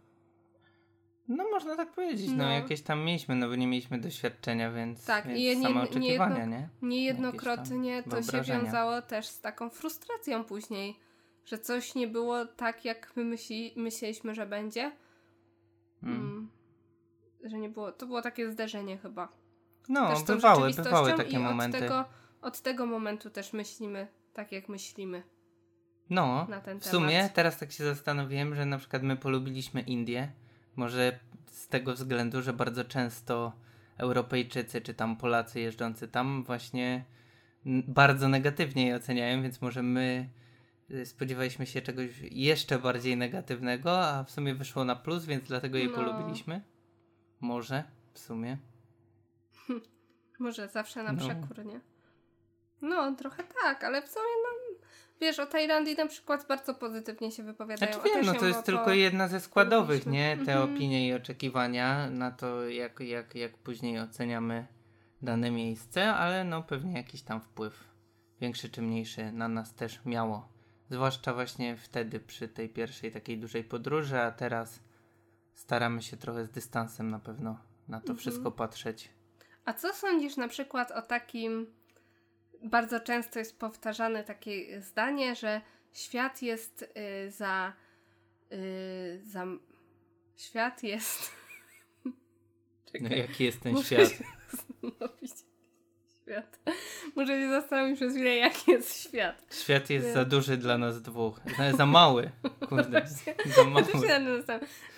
No, 1.28 1.44
można 1.50 1.76
tak 1.76 1.92
powiedzieć. 1.92 2.30
No, 2.30 2.36
no 2.36 2.50
jakieś 2.50 2.82
tam 2.82 3.04
mieliśmy, 3.04 3.34
no 3.34 3.48
bo 3.48 3.54
nie 3.54 3.66
mieliśmy 3.66 3.98
doświadczenia, 3.98 4.72
więc, 4.72 5.04
tak, 5.04 5.26
więc 5.26 5.38
i 5.38 5.62
same 5.62 5.74
nie, 5.74 5.80
oczekiwania, 5.80 6.44
nie? 6.44 6.68
Niejednokrotnie 6.82 8.02
to 8.02 8.22
się 8.22 8.42
wiązało 8.42 9.02
też 9.02 9.26
z 9.26 9.40
taką 9.40 9.70
frustracją 9.70 10.44
później, 10.44 10.98
że 11.44 11.58
coś 11.58 11.94
nie 11.94 12.08
było 12.08 12.46
tak, 12.46 12.84
jak 12.84 13.12
my 13.16 13.24
myśli, 13.24 13.72
myśleliśmy, 13.76 14.34
że 14.34 14.46
będzie. 14.46 14.92
Hmm. 16.00 16.20
Mm. 16.20 16.50
Że 17.44 17.58
nie 17.58 17.68
było. 17.68 17.92
To 17.92 18.06
było 18.06 18.22
takie 18.22 18.50
zderzenie 18.50 18.98
chyba. 18.98 19.28
No, 19.88 20.24
bywały, 20.26 20.70
bywały 20.70 21.12
takie 21.12 21.38
momenty. 21.38 21.78
Od 21.78 21.82
tego, 21.82 22.04
od 22.42 22.60
tego 22.60 22.86
momentu 22.86 23.30
też 23.30 23.52
myślimy 23.52 24.08
tak 24.32 24.52
jak 24.52 24.68
myślimy. 24.68 25.22
No, 26.10 26.46
w 26.80 26.86
sumie 26.86 27.30
teraz 27.34 27.58
tak 27.58 27.72
się 27.72 27.84
zastanowiłem, 27.84 28.54
że 28.54 28.66
na 28.66 28.78
przykład 28.78 29.02
my 29.02 29.16
polubiliśmy 29.16 29.80
Indię. 29.80 30.32
Może 30.76 31.18
z 31.46 31.68
tego 31.68 31.94
względu, 31.94 32.42
że 32.42 32.52
bardzo 32.52 32.84
często 32.84 33.52
Europejczycy 33.98 34.80
czy 34.80 34.94
tam 34.94 35.16
Polacy 35.16 35.60
jeżdżący 35.60 36.08
tam 36.08 36.44
właśnie 36.44 37.04
bardzo 37.88 38.28
negatywnie 38.28 38.86
je 38.86 38.96
oceniają, 38.96 39.42
więc 39.42 39.60
może 39.60 39.82
my 39.82 40.30
y, 40.90 41.06
spodziewaliśmy 41.06 41.66
się 41.66 41.82
czegoś 41.82 42.08
jeszcze 42.30 42.78
bardziej 42.78 43.16
negatywnego, 43.16 44.00
a 44.00 44.24
w 44.24 44.30
sumie 44.30 44.54
wyszło 44.54 44.84
na 44.84 44.96
plus, 44.96 45.24
więc 45.24 45.44
dlatego 45.44 45.78
jej 45.78 45.88
no. 45.88 45.94
polubiliśmy. 45.94 46.60
Może 47.40 47.84
w 48.12 48.18
sumie. 48.18 48.58
Może 50.38 50.68
zawsze 50.68 51.02
na 51.02 51.12
no. 51.12 51.18
przekór, 51.18 51.66
nie? 51.66 51.80
No, 52.82 53.16
trochę 53.16 53.44
tak, 53.62 53.84
ale 53.84 54.02
w 54.02 54.08
sumie 54.08 54.24
no, 54.42 54.76
wiesz, 55.20 55.38
o 55.38 55.46
Tajlandii 55.46 55.96
na 55.96 56.06
przykład 56.06 56.46
bardzo 56.48 56.74
pozytywnie 56.74 57.30
się 57.30 57.42
wypowiadają. 57.42 57.92
Znaczy 57.92 58.08
wiem, 58.08 58.26
no 58.26 58.34
to 58.34 58.46
jest 58.46 58.64
tylko 58.64 58.92
jedna 58.92 59.28
ze 59.28 59.40
składowych, 59.40 60.06
nie? 60.06 60.36
Te 60.36 60.52
mhm. 60.52 60.74
opinie 60.74 61.08
i 61.08 61.14
oczekiwania 61.14 62.10
na 62.10 62.30
to, 62.30 62.68
jak, 62.68 63.00
jak, 63.00 63.34
jak 63.34 63.58
później 63.58 64.00
oceniamy 64.00 64.66
dane 65.22 65.50
miejsce, 65.50 66.14
ale 66.14 66.44
no 66.44 66.62
pewnie 66.62 66.92
jakiś 66.92 67.22
tam 67.22 67.40
wpływ 67.40 67.92
większy 68.40 68.68
czy 68.68 68.82
mniejszy 68.82 69.32
na 69.32 69.48
nas 69.48 69.74
też 69.74 70.00
miało. 70.04 70.48
Zwłaszcza 70.90 71.34
właśnie 71.34 71.76
wtedy 71.76 72.20
przy 72.20 72.48
tej 72.48 72.68
pierwszej 72.68 73.12
takiej 73.12 73.38
dużej 73.38 73.64
podróży, 73.64 74.20
a 74.20 74.30
teraz 74.30 74.80
staramy 75.54 76.02
się 76.02 76.16
trochę 76.16 76.44
z 76.44 76.50
dystansem 76.50 77.10
na 77.10 77.18
pewno 77.18 77.58
na 77.88 78.00
to 78.00 78.02
mhm. 78.02 78.18
wszystko 78.18 78.50
patrzeć. 78.50 79.10
A 79.64 79.72
co 79.72 79.94
sądzisz 79.94 80.36
na 80.36 80.48
przykład 80.48 80.90
o 80.90 81.02
takim 81.02 81.66
bardzo 82.62 83.00
często 83.00 83.38
jest 83.38 83.58
powtarzane 83.58 84.24
takie 84.24 84.80
zdanie, 84.80 85.36
że 85.36 85.60
świat 85.92 86.42
jest 86.42 86.82
y, 86.82 87.30
za, 87.30 87.72
y, 88.52 89.20
za. 89.24 89.46
Świat 90.36 90.82
jest. 90.82 91.32
Czekaj, 92.92 93.10
no 93.10 93.16
jaki 93.16 93.44
jest 93.44 93.60
ten 93.60 93.82
świat? 93.82 94.08
Świat. 96.22 96.60
Muszę 97.16 97.40
się 97.40 97.48
zastanowić 97.48 97.96
przez 97.96 98.12
chwilę, 98.12 98.36
jaki 98.36 98.70
jest 98.70 99.08
świat. 99.08 99.46
Świat 99.62 99.90
jest 99.90 100.12
za 100.12 100.24
duży 100.24 100.56
dla 100.56 100.78
nas 100.78 101.02
dwóch. 101.02 101.40
Za 101.76 101.86
mały. 101.86 102.30
Kurde. 102.68 103.06
za 103.56 103.64
mały. 103.64 103.86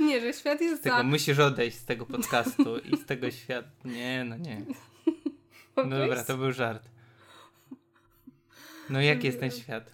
Nie, 0.00 0.21
że 0.21 0.33
świat 0.33 0.61
jest 0.61 0.83
tego, 0.83 0.97
za. 0.97 1.02
Musisz 1.02 1.38
odejść 1.38 1.76
z 1.76 1.85
tego 1.85 2.06
podcastu 2.06 2.78
i 2.78 2.97
z 2.97 3.06
tego 3.06 3.30
świata. 3.30 3.68
Nie, 3.85 4.25
no 4.25 4.37
nie. 4.37 4.64
No 5.76 5.99
dobra, 5.99 6.25
to 6.25 6.37
był 6.37 6.52
żart. 6.52 6.88
No 8.91 9.00
jaki 9.00 9.26
jest 9.26 9.41
ten 9.41 9.50
świat? 9.50 9.91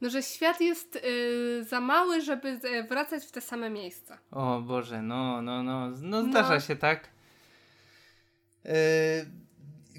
No, 0.00 0.10
że 0.10 0.22
świat 0.22 0.60
jest 0.60 0.96
y, 0.96 1.64
za 1.64 1.80
mały, 1.80 2.20
żeby 2.20 2.48
y, 2.48 2.84
wracać 2.88 3.24
w 3.24 3.30
te 3.30 3.40
same 3.40 3.70
miejsca. 3.70 4.18
O 4.30 4.60
Boże, 4.60 5.02
no, 5.02 5.42
no, 5.42 5.62
no, 5.62 5.90
no 6.02 6.22
zdarza 6.22 6.54
no. 6.54 6.60
się 6.60 6.76
tak. 6.76 7.08
Yy, 8.64 8.72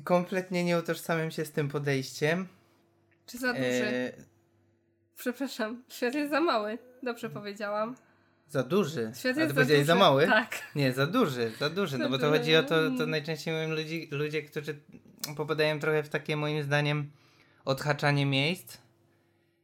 kompletnie 0.04 0.64
nie 0.64 0.78
utożsamiam 0.78 1.32
się 1.32 1.46
z 1.46 1.52
tym 1.52 1.70
podejściem. 1.70 2.48
Czy 3.26 3.38
za 3.38 3.54
duży? 3.54 4.14
Yy... 4.18 4.26
Przepraszam, 5.18 5.84
świat 5.90 6.14
jest 6.14 6.32
za 6.32 6.42
mały. 6.42 6.78
Dobrze 7.04 7.30
powiedziałam. 7.30 7.96
Za 8.48 8.64
duży. 8.64 9.12
Świat 9.20 9.38
jest 9.38 9.56
za, 9.56 9.62
duży. 9.62 9.86
za 9.86 9.96
mały? 9.96 10.28
Tak. 10.28 10.62
Nie, 10.76 10.94
za 10.94 11.08
duży, 11.08 11.52
za 11.60 11.70
duży. 11.70 11.98
No 11.98 12.10
bo 12.10 12.18
to 12.18 12.30
chodzi 12.30 12.56
o 12.56 12.64
to, 12.64 12.76
to 12.98 13.06
najczęściej 13.06 13.54
mówią 13.54 13.76
ludzie, 13.76 14.08
ludzie, 14.12 14.42
którzy 14.42 14.80
popadają 15.38 15.80
trochę 15.80 16.04
w 16.04 16.10
takie 16.10 16.38
moim 16.38 16.64
zdaniem 16.64 17.12
odhaczanie 17.65 18.25
miejsc 18.25 18.77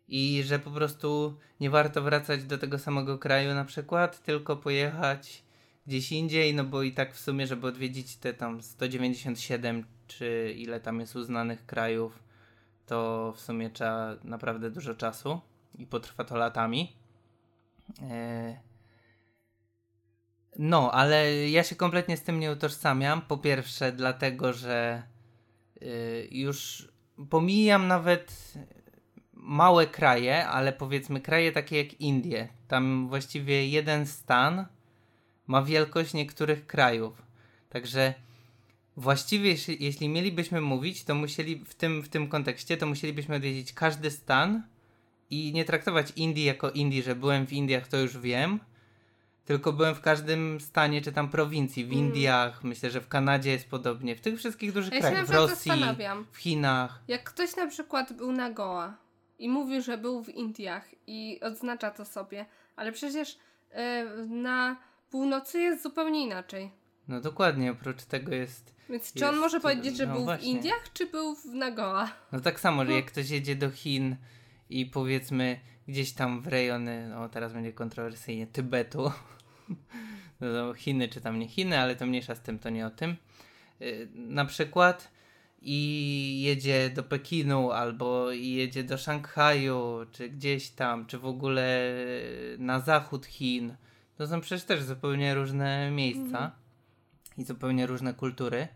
i 0.08 0.44
że 0.44 0.60
po 0.60 0.72
prostu 0.72 1.38
nie 1.60 1.70
warto 1.70 2.02
wracać 2.02 2.44
do 2.44 2.58
tego 2.58 2.80
samego 2.80 3.18
kraju 3.18 3.54
na 3.54 3.66
przykład, 3.66 4.24
tylko 4.24 4.58
pojechać 4.58 5.44
gdzieś 5.88 6.12
indziej, 6.12 6.56
no 6.56 6.64
bo 6.64 6.84
i 6.84 6.92
tak 6.92 7.14
w 7.14 7.20
sumie, 7.20 7.48
żeby 7.48 7.68
odwiedzić 7.68 8.16
te 8.16 8.34
tam 8.34 8.62
197 8.62 9.86
czy 10.08 10.54
ile 10.58 10.80
tam 10.80 11.00
jest 11.00 11.16
uznanych 11.16 11.66
krajów, 11.66 12.24
to 12.86 13.34
w 13.38 13.42
sumie 13.42 13.70
trzeba 13.70 14.16
naprawdę 14.24 14.72
dużo 14.72 14.96
czasu 14.96 15.42
i 15.78 15.86
potrwa 15.86 16.24
to 16.24 16.38
latami. 16.38 16.96
E, 18.02 18.68
no, 20.60 20.92
ale 20.92 21.50
ja 21.50 21.64
się 21.64 21.76
kompletnie 21.76 22.18
z 22.18 22.24
tym 22.24 22.40
nie 22.40 22.52
utożsamiam. 22.52 23.22
Po 23.22 23.38
pierwsze, 23.38 23.92
dlatego, 23.92 24.54
że 24.54 25.04
y, 25.82 26.28
już 26.32 26.88
pomijam 27.30 27.88
nawet 27.88 28.54
małe 29.34 29.88
kraje, 29.88 30.48
ale 30.48 30.74
powiedzmy 30.74 31.22
kraje 31.22 31.52
takie 31.52 31.78
jak 31.78 31.94
Indie. 32.02 32.48
Tam 32.68 33.08
właściwie 33.08 33.68
jeden 33.68 34.08
stan 34.08 34.66
ma 35.48 35.62
wielkość 35.62 36.14
niektórych 36.14 36.68
krajów. 36.68 37.22
Także 37.70 38.14
właściwie 38.98 39.56
jeśli, 39.80 40.10
mielibyśmy 40.10 40.62
mówić, 40.62 41.04
to 41.04 41.16
musieli 41.16 41.66
w 41.66 41.76
tym, 41.76 42.02
w 42.02 42.10
tym 42.10 42.28
kontekście, 42.28 42.78
to 42.78 42.86
musielibyśmy 42.86 43.36
odwiedzić 43.36 43.74
każdy 43.74 44.12
stan 44.12 44.64
i 45.30 45.54
nie 45.54 45.66
traktować 45.66 46.12
Indii 46.16 46.44
jako 46.44 46.72
Indii, 46.72 47.04
że 47.04 47.16
byłem 47.16 47.48
w 47.48 47.54
Indiach, 47.54 47.88
to 47.88 47.98
już 47.98 48.18
wiem, 48.18 48.60
tylko 49.48 49.74
byłem 49.74 49.96
w 49.96 50.02
każdym 50.02 50.60
stanie 50.60 51.02
czy 51.02 51.12
tam 51.12 51.30
prowincji, 51.30 51.86
w 51.86 51.92
mm. 51.92 52.00
Indiach, 52.00 52.64
myślę, 52.64 52.90
że 52.90 53.02
w 53.02 53.08
Kanadzie 53.08 53.52
jest 53.52 53.70
podobnie, 53.70 54.16
w 54.16 54.22
tych 54.22 54.38
wszystkich 54.38 54.74
dużych 54.74 54.94
ja 54.94 55.00
krajach, 55.00 55.28
w 55.28 55.30
Rosji, 55.30 55.72
w 56.32 56.38
Chinach. 56.38 57.04
Jak 57.08 57.24
ktoś 57.24 57.56
na 57.56 57.68
przykład 57.68 58.14
był 58.14 58.32
na 58.32 58.52
Goa 58.52 58.98
i 59.40 59.50
mówił, 59.50 59.82
że 59.82 59.98
był 59.98 60.24
w 60.24 60.30
Indiach 60.30 60.90
i 61.08 61.40
odznacza 61.42 61.92
to 61.92 62.06
sobie, 62.06 62.46
ale 62.76 62.92
przecież 62.92 63.38
yy, 63.72 64.28
na 64.28 64.78
północy 65.10 65.60
jest 65.60 65.84
zupełnie 65.84 66.24
inaczej. 66.24 66.72
No 67.08 67.22
dokładnie, 67.22 67.72
oprócz 67.72 68.04
tego 68.04 68.36
jest... 68.36 68.76
Więc 68.90 69.14
czy 69.14 69.20
jest, 69.20 69.34
on 69.34 69.40
może 69.40 69.60
powiedzieć, 69.60 69.98
że 69.98 70.08
no 70.08 70.14
był 70.14 70.24
właśnie. 70.24 70.46
w 70.46 70.48
Indiach, 70.48 70.94
czy 70.94 71.06
był 71.06 71.36
w 71.36 71.46
Nagoa? 71.46 72.12
No 72.32 72.40
tak 72.40 72.60
samo, 72.60 72.86
że 72.86 72.94
jak 72.94 73.06
ktoś 73.06 73.30
jedzie 73.30 73.56
do 73.56 73.72
Chin 73.72 74.16
i 74.70 74.86
powiedzmy 74.86 75.60
gdzieś 75.88 76.14
tam 76.14 76.42
w 76.42 76.48
rejony, 76.48 77.10
no 77.10 77.30
teraz 77.30 77.54
będzie 77.54 77.74
kontrowersyjnie, 77.74 78.48
Tybetu, 78.48 79.12
no, 80.42 80.74
Chiny 80.74 81.08
czy 81.08 81.22
tam 81.22 81.40
nie 81.40 81.48
Chiny, 81.48 81.80
ale 81.80 81.96
to 81.96 82.06
mniejsza 82.06 82.36
z 82.36 82.42
tym, 82.42 82.60
to 82.60 82.70
nie 82.70 82.88
o 82.88 82.90
tym. 82.90 83.16
Y, 83.82 84.10
na 84.14 84.46
przykład 84.46 85.12
i 85.62 86.42
jedzie 86.42 86.90
do 86.90 87.04
Pekinu 87.04 87.72
albo 87.72 88.32
jedzie 88.32 88.84
do 88.84 88.98
Szanghaju, 88.98 90.06
czy 90.12 90.30
gdzieś 90.30 90.70
tam, 90.70 91.06
czy 91.06 91.18
w 91.18 91.26
ogóle 91.26 91.94
na 92.58 92.80
zachód 92.80 93.26
Chin. 93.26 93.76
To 94.18 94.28
są 94.28 94.42
przecież 94.42 94.64
też 94.66 94.84
zupełnie 94.84 95.36
różne 95.36 95.92
miejsca 95.92 96.38
mm. 96.38 96.52
i 97.38 97.44
zupełnie 97.44 97.88
różne 97.88 98.14
kultury. 98.14 98.68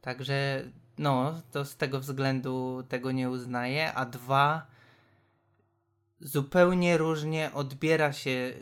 Także 0.00 0.64
no, 0.98 1.42
to 1.52 1.64
z 1.64 1.76
tego 1.76 2.00
względu 2.00 2.84
tego 2.88 3.12
nie 3.12 3.30
uznaję, 3.30 3.92
a 3.94 4.04
dwa 4.04 4.66
zupełnie 6.20 6.98
różnie 6.98 7.50
odbiera 7.54 8.12
się 8.12 8.52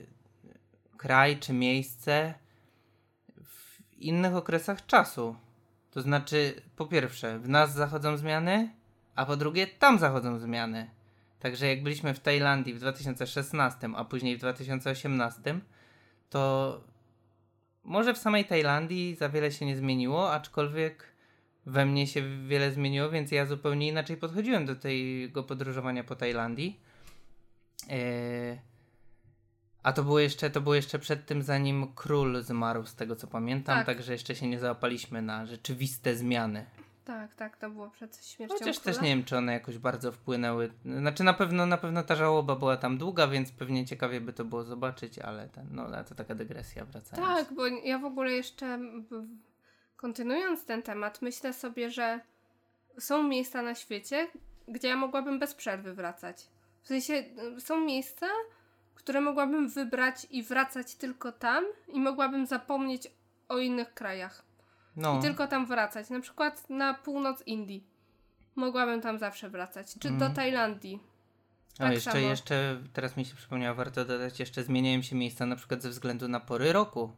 kraj 1.03 1.39
czy 1.39 1.53
miejsce 1.53 2.35
w 3.45 3.81
innych 3.99 4.37
okresach 4.37 4.87
czasu. 4.87 5.37
To 5.91 6.03
znaczy, 6.03 6.63
po 6.77 6.87
pierwsze, 6.87 7.39
w 7.39 7.49
nas 7.49 7.75
zachodzą 7.75 8.17
zmiany, 8.17 8.71
a 9.15 9.27
po 9.27 9.37
drugie, 9.37 9.67
tam 9.67 9.99
zachodzą 9.99 10.39
zmiany. 10.39 10.91
Także 11.41 11.67
jak 11.67 11.83
byliśmy 11.83 12.15
w 12.15 12.21
Tajlandii 12.21 12.75
w 12.75 12.79
2016, 12.79 13.89
a 13.97 14.05
później 14.05 14.37
w 14.37 14.41
2018, 14.41 15.61
to 16.31 16.81
może 17.85 18.15
w 18.15 18.19
samej 18.19 18.45
Tajlandii 18.45 19.15
za 19.15 19.29
wiele 19.29 19.53
się 19.53 19.67
nie 19.67 19.77
zmieniło, 19.77 20.33
aczkolwiek 20.33 21.05
we 21.67 21.87
mnie 21.87 22.07
się 22.07 22.47
wiele 22.49 22.73
zmieniło, 22.73 23.11
więc 23.11 23.33
ja 23.33 23.47
zupełnie 23.47 23.89
inaczej 23.89 24.17
podchodziłem 24.17 24.67
do 24.67 24.77
tego 24.77 25.43
podróżowania 25.43 26.05
po 26.05 26.17
Tajlandii. 26.17 26.81
Eee, 27.89 28.72
a 29.83 29.93
to 29.93 30.03
było 30.03 30.19
jeszcze, 30.19 30.51
to 30.51 30.61
było 30.61 30.75
jeszcze 30.75 30.99
przed 30.99 31.27
tym, 31.27 31.43
zanim 31.43 31.93
król 31.95 32.43
zmarł, 32.43 32.87
z 32.87 32.95
tego 32.95 33.17
co 33.17 33.27
pamiętam, 33.27 33.77
Tak. 33.77 33.87
także 33.87 34.13
jeszcze 34.13 34.35
się 34.35 34.47
nie 34.49 34.59
załapaliśmy 34.59 35.23
na 35.23 35.47
rzeczywiste 35.47 36.15
zmiany. 36.15 36.67
Tak, 37.05 37.35
tak, 37.35 37.57
to 37.57 37.71
było 37.71 37.91
przed 37.91 38.27
śmiercią 38.27 38.55
Chociaż 38.59 38.81
króla. 38.81 38.95
też 38.95 39.03
nie 39.03 39.09
wiem, 39.09 39.25
czy 39.25 39.37
one 39.37 39.53
jakoś 39.53 39.79
bardzo 39.79 40.13
wpłynęły. 40.13 40.73
Znaczy 40.85 41.25
na 41.25 41.35
pewno, 41.35 41.67
na 41.67 41.77
pewno 41.77 42.03
ta 42.03 42.17
żałoba 42.17 42.57
była 42.57 42.77
tam 42.77 42.99
długa, 42.99 43.27
więc 43.29 43.53
pewnie 43.53 43.87
ciekawie 43.87 44.21
by 44.21 44.33
to 44.33 44.45
było 44.45 44.65
zobaczyć, 44.65 45.19
ale 45.19 45.49
ten, 45.49 45.67
no 45.71 45.83
ale 45.83 46.05
to 46.05 46.15
taka 46.15 46.35
dygresja 46.35 46.85
wracając. 46.85 47.29
Tak, 47.29 47.57
bo 47.57 47.67
ja 47.67 47.99
w 47.99 48.05
ogóle 48.05 48.31
jeszcze 48.33 48.79
kontynuując 49.97 50.65
ten 50.65 50.83
temat, 50.83 51.23
myślę 51.23 51.53
sobie, 51.53 51.91
że 51.91 52.21
są 52.99 53.23
miejsca 53.23 53.63
na 53.63 53.75
świecie, 53.75 54.29
gdzie 54.69 54.89
ja 54.89 54.97
mogłabym 54.97 55.39
bez 55.39 55.55
przerwy 55.55 55.95
wracać. 55.95 56.49
W 56.83 56.89
sensie 56.89 57.25
y, 57.57 57.61
są 57.61 57.81
miejsca, 57.81 58.27
które 58.95 59.21
mogłabym 59.21 59.69
wybrać 59.69 60.27
i 60.31 60.43
wracać 60.43 60.95
tylko 60.95 61.33
tam 61.33 61.65
i 61.89 62.01
mogłabym 62.01 62.47
zapomnieć 62.47 63.09
o 63.49 63.59
innych 63.59 63.95
krajach. 63.95 64.45
No, 64.97 65.19
I 65.19 65.23
tylko 65.23 65.47
tam 65.47 65.67
wracać. 65.67 66.11
Na 66.11 66.21
przykład 66.21 66.71
na 66.71 66.95
północ 66.95 67.43
Indii. 67.47 67.87
Mogłabym 68.57 69.01
tam 69.01 69.19
zawsze 69.19 69.51
wracać. 69.51 69.95
Czy 70.01 70.09
do 70.09 70.15
Mhm. 70.15 70.35
Tajlandii. 70.35 71.01
o, 71.75 71.79
tak 71.79 71.93
jeszcze, 71.93 72.11
samo. 72.13 72.25
jeszcze, 72.27 72.81
teraz 72.93 73.17
mi 73.17 73.25
się 73.25 73.35
przypomniało, 73.35 73.75
warto 73.77 74.05
dodać, 74.05 74.41
jeszcze 74.41 74.63
zmieniają 74.65 75.03
się 75.03 75.17
miejsca 75.17 75.47
na 75.47 75.57
przykład 75.57 75.83
ze 75.83 75.89
względu 75.89 76.29
na 76.29 76.41
pory 76.41 76.73
roku. 76.73 77.13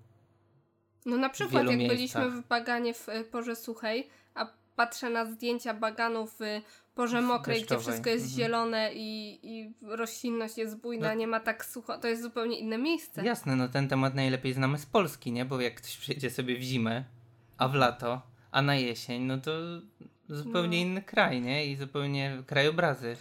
No 1.07 1.17
na 1.17 1.29
przykład 1.29 1.65
jak 1.67 1.77
miejscach. 1.79 1.97
byliśmy 1.97 2.31
w 2.31 2.47
baganie 2.49 2.95
w 2.95 3.09
y, 3.09 3.25
porze 3.25 3.57
suchej, 3.57 4.09
a 4.35 4.47
patrzę 4.77 5.11
na 5.11 5.25
zdjęcia 5.27 5.75
baganów 5.75 6.37
w 6.41 6.61
porze 6.95 7.23
mokrej, 7.23 7.63
gdzie 7.63 7.79
wszystko 7.79 8.11
jest 8.11 8.25
mhm. 8.25 8.41
zielone 8.41 8.91
i, 8.95 9.39
i 9.43 9.73
roślinność 9.83 10.59
jest 10.59 10.77
bujna, 10.81 11.09
No. 11.09 11.15
nie 11.15 11.27
ma 11.27 11.41
tak 11.41 11.65
sucho, 11.65 11.99
to 11.99 12.09
jest 12.09 12.23
zupełnie 12.23 12.59
inne 12.59 12.79
miejsce. 12.79 13.25
Jasne, 13.25 13.57
no 13.57 13.69
ten 13.69 13.89
temat 13.89 14.15
najlepiej 14.15 14.53
znamy 14.53 14.79
z 14.79 14.87
Polski, 14.87 15.33
nie? 15.33 15.45
Bo 15.45 15.61
jak 15.61 15.75
ktoś 15.75 15.97
przyjedzie 15.97 16.31
sobie 16.31 16.59
w 16.59 16.63
zimę, 16.63 17.05
a 17.59 17.69
w 17.69 17.75
lato, 17.75 18.23
a 18.51 18.63
na 18.63 18.75
jesień, 18.75 19.23
no 19.23 19.39
to 19.39 19.53
zupełnie 20.29 20.85
No. 20.85 20.91
inny 20.91 21.03
kraj, 21.03 21.41
nie? 21.41 21.67
I 21.67 21.77
zupełnie 21.77 22.43
krajobrazy 22.47 23.17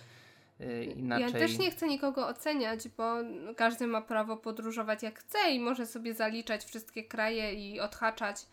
yy, 0.60 0.84
inaczej. 0.86 1.26
Ja 1.26 1.40
też 1.40 1.58
nie 1.58 1.72
chcę 1.72 1.88
nikogo 1.88 2.28
oceniać, 2.28 2.90
bo 2.98 3.14
każdy 3.56 3.88
ma 3.88 4.02
prawo 4.02 4.38
podróżować 4.38 5.04
jak 5.04 5.20
chce 5.20 5.52
i 5.52 5.60
może 5.60 5.86
sobie 5.86 6.14
zaliczać 6.14 6.66
wszystkie 6.66 7.04
kraje 7.04 7.54
i 7.54 7.80
odhaczać 7.80 8.46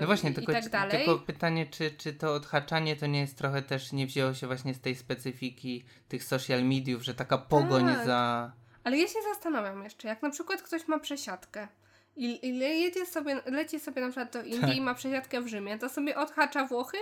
No 0.00 0.06
właśnie, 0.06 0.30
i, 0.30 0.34
tylko, 0.34 0.52
i 0.52 0.54
tak 0.54 0.68
dalej. 0.68 0.90
tylko 0.90 1.18
pytanie, 1.18 1.66
czy, 1.66 1.90
czy 1.90 2.12
to 2.12 2.34
odhaczanie 2.34 2.96
to 2.96 3.06
nie 3.06 3.20
jest 3.20 3.38
trochę 3.38 3.62
też, 3.62 3.92
nie 3.92 4.06
wzięło 4.06 4.34
się 4.34 4.46
właśnie 4.46 4.74
z 4.74 4.80
tej 4.80 4.94
specyfiki 4.96 5.84
tych 6.08 6.24
social 6.24 6.64
mediów, 6.64 7.02
że 7.04 7.14
taka 7.14 7.38
pogoń 7.38 7.84
Tak. 7.86 8.06
za... 8.06 8.52
Ale 8.84 8.98
ja 8.98 9.06
się 9.08 9.18
zastanawiam 9.32 9.84
jeszcze, 9.84 10.08
jak 10.08 10.22
na 10.22 10.30
przykład 10.30 10.62
ktoś 10.62 10.88
ma 10.88 10.98
przesiadkę 10.98 11.68
i, 12.16 12.46
i 12.48 12.58
jedzie 12.58 13.06
sobie, 13.06 13.40
leci 13.46 13.80
sobie 13.80 14.02
na 14.02 14.08
przykład 14.08 14.32
do 14.32 14.42
Indii 14.42 14.60
Tak. 14.60 14.76
i 14.76 14.80
ma 14.80 14.94
przesiadkę 14.94 15.40
w 15.42 15.48
Rzymie, 15.48 15.78
to 15.78 15.88
sobie 15.88 16.16
odhacza 16.16 16.66
Włochy 16.66 16.96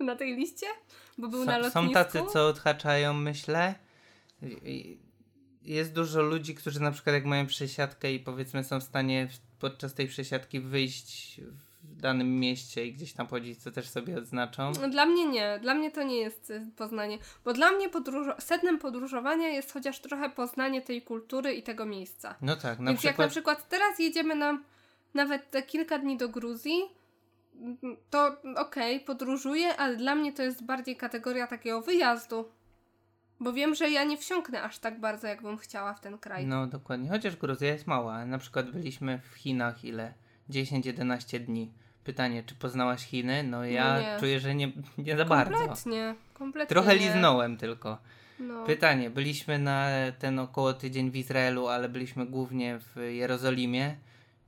na 0.00 0.16
tej 0.16 0.36
liście? 0.36 0.66
Bo 1.18 1.28
był 1.28 1.44
na 1.44 1.52
Są, 1.52 1.58
lotnisku? 1.58 1.80
są 1.86 1.92
tacy, 1.92 2.22
co 2.32 2.48
odhaczają, 2.48 3.12
myślę. 3.14 3.74
Jest 5.62 5.92
dużo 5.92 6.22
ludzi, 6.22 6.54
którzy 6.54 6.80
na 6.80 6.90
przykład 6.90 7.14
jak 7.14 7.24
mają 7.24 7.46
przesiadkę 7.46 8.12
i 8.12 8.20
powiedzmy 8.20 8.64
są 8.64 8.80
w 8.80 8.82
stanie 8.82 9.28
w- 9.28 9.45
podczas 9.58 9.94
tej 9.94 10.08
przesiadki 10.08 10.60
wyjść 10.60 11.40
w 11.82 11.96
danym 12.00 12.40
mieście 12.40 12.86
i 12.86 12.92
gdzieś 12.92 13.12
tam 13.12 13.26
chodzić, 13.26 13.62
co 13.62 13.70
też 13.70 13.88
sobie 13.88 14.18
odznaczą. 14.18 14.72
No, 14.80 14.88
Dla 14.88 15.06
mnie 15.06 15.26
nie, 15.26 15.58
dla 15.62 15.74
mnie 15.74 15.90
to 15.90 16.02
nie 16.02 16.16
jest 16.16 16.50
y, 16.50 16.66
poznanie, 16.76 17.18
bo 17.44 17.52
dla 17.52 17.72
mnie 17.72 17.88
podróżo- 17.88 18.40
sednem 18.40 18.78
podróżowania 18.78 19.48
jest 19.48 19.72
chociaż 19.72 20.00
trochę 20.00 20.30
poznanie 20.30 20.82
tej 20.82 21.02
kultury 21.02 21.54
i 21.54 21.62
tego 21.62 21.86
miejsca. 21.86 22.34
No 22.42 22.56
tak, 22.56 22.78
na 22.78 22.90
Więc 22.90 23.04
jak 23.04 23.18
na 23.18 23.28
przykład... 23.28 23.56
przykład 23.58 23.68
teraz 23.68 23.98
jedziemy 23.98 24.34
na 24.34 24.58
nawet 25.14 25.50
te 25.50 25.62
kilka 25.62 25.98
dni 25.98 26.16
do 26.16 26.28
Gruzji, 26.28 26.82
mm, 27.60 27.96
to 28.10 28.36
okej, 28.56 29.00
podróżuję, 29.00 29.76
ale 29.76 29.96
dla 29.96 30.14
mnie 30.14 30.32
to 30.32 30.42
jest 30.42 30.62
bardziej 30.64 30.96
kategoria 30.96 31.46
takiego 31.46 31.80
wyjazdu. 31.82 32.48
Bo 33.40 33.52
wiem, 33.52 33.74
że 33.74 33.90
ja 33.90 34.04
nie 34.04 34.16
wsiąknę 34.16 34.62
aż 34.62 34.78
tak 34.78 35.00
bardzo, 35.00 35.26
jakbym 35.26 35.58
chciała 35.58 35.94
w 35.94 36.00
ten 36.00 36.18
kraj. 36.18 36.46
No 36.46 36.66
dokładnie, 36.66 37.08
chociaż 37.08 37.36
Gruzja 37.36 37.68
jest 37.68 37.86
mała. 37.86 38.26
Na 38.26 38.38
przykład 38.38 38.70
byliśmy 38.70 39.20
w 39.30 39.34
Chinach 39.34 39.84
ile? 39.84 40.14
10-11 40.50 41.38
dni. 41.38 41.70
Pytanie, 42.04 42.42
czy 42.46 42.54
poznałaś 42.54 43.04
Chiny? 43.04 43.42
No 43.42 43.64
ja 43.64 44.00
nie. 44.00 44.16
czuję, 44.20 44.40
że 44.40 44.54
nie, 44.54 44.72
nie 44.98 45.16
za 45.16 45.24
bardzo. 45.24 45.58
kompletnie, 45.58 46.14
kompletnie. 46.34 46.68
Trochę 46.68 46.96
nie. 46.96 46.98
liznąłem 46.98 47.56
tylko. 47.56 47.98
No. 48.40 48.64
Pytanie, 48.64 49.10
byliśmy 49.10 49.58
na 49.58 49.88
ten 50.18 50.38
około 50.38 50.72
tydzień 50.72 51.10
w 51.10 51.16
Izraelu, 51.16 51.68
ale 51.68 51.88
byliśmy 51.88 52.26
głównie 52.26 52.78
w 52.78 53.00
Jerozolimie. 53.00 53.96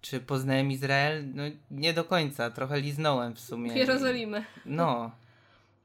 Czy 0.00 0.20
poznałem 0.20 0.70
Izrael? 0.70 1.24
No 1.34 1.42
nie 1.70 1.92
do 1.92 2.04
końca, 2.04 2.50
trochę 2.50 2.80
liznąłem 2.80 3.34
w 3.34 3.40
sumie. 3.40 3.72
W 3.72 3.76
Jerozolimy. 3.76 4.44
No, 4.66 5.10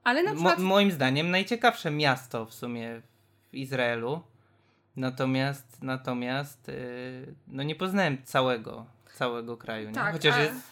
Ale 0.04 0.24
na 0.24 0.30
Mo- 0.32 0.36
przykład 0.36 0.60
moim 0.60 0.92
zdaniem 0.92 1.32
najciekawsze 1.32 1.92
miasto 1.92 2.46
w 2.46 2.54
sumie 2.54 3.02
w 3.52 3.56
Izraelu. 3.56 4.22
Natomiast, 4.96 5.84
natomiast, 5.84 6.68
yy, 6.68 7.36
no 7.48 7.64
nie 7.64 7.76
poznałem 7.76 8.18
całego, 8.24 8.86
całego 9.14 9.58
kraju, 9.58 9.88
nie? 9.88 9.96
Tak, 9.96 10.14
Chociaż 10.14 10.36
a- 10.36 10.42
jest 10.42 10.72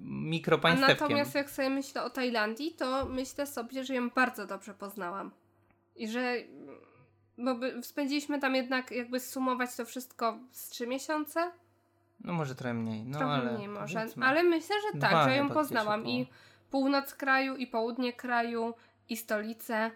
mikropaństewkiem. 0.00 0.96
natomiast 1.00 1.34
jak 1.34 1.50
sobie 1.50 1.70
myślę 1.70 2.02
o 2.02 2.10
Tajlandii, 2.10 2.72
to 2.72 3.06
myślę 3.06 3.46
sobie, 3.46 3.84
że 3.84 3.94
ją 3.94 4.10
bardzo 4.10 4.46
dobrze 4.46 4.74
poznałam. 4.74 5.30
I 5.96 6.08
że 6.08 6.34
bo 7.38 7.54
by, 7.54 7.82
spędziliśmy 7.82 8.40
tam 8.40 8.54
jednak, 8.54 8.90
jakby 8.90 9.20
sumować 9.20 9.76
to 9.76 9.84
wszystko 9.84 10.38
z 10.52 10.68
trzy 10.68 10.86
miesiące, 10.86 11.50
No 12.24 12.32
może 12.32 12.54
trochę 12.54 12.74
mniej, 12.74 13.04
no 13.04 13.18
trochę 13.18 13.34
ale 13.34 13.52
mniej 13.52 13.68
może. 13.68 14.06
Ale 14.22 14.42
myślę, 14.42 14.76
że 14.92 15.00
tak, 15.00 15.10
Dwa 15.10 15.24
że 15.24 15.36
ją 15.36 15.48
poznałam. 15.50 16.06
I 16.06 16.26
północ 16.70 17.14
kraju, 17.14 17.56
i 17.56 17.66
południe 17.66 18.12
kraju, 18.12 18.74
i 19.08 19.16
stolicę. 19.16 19.90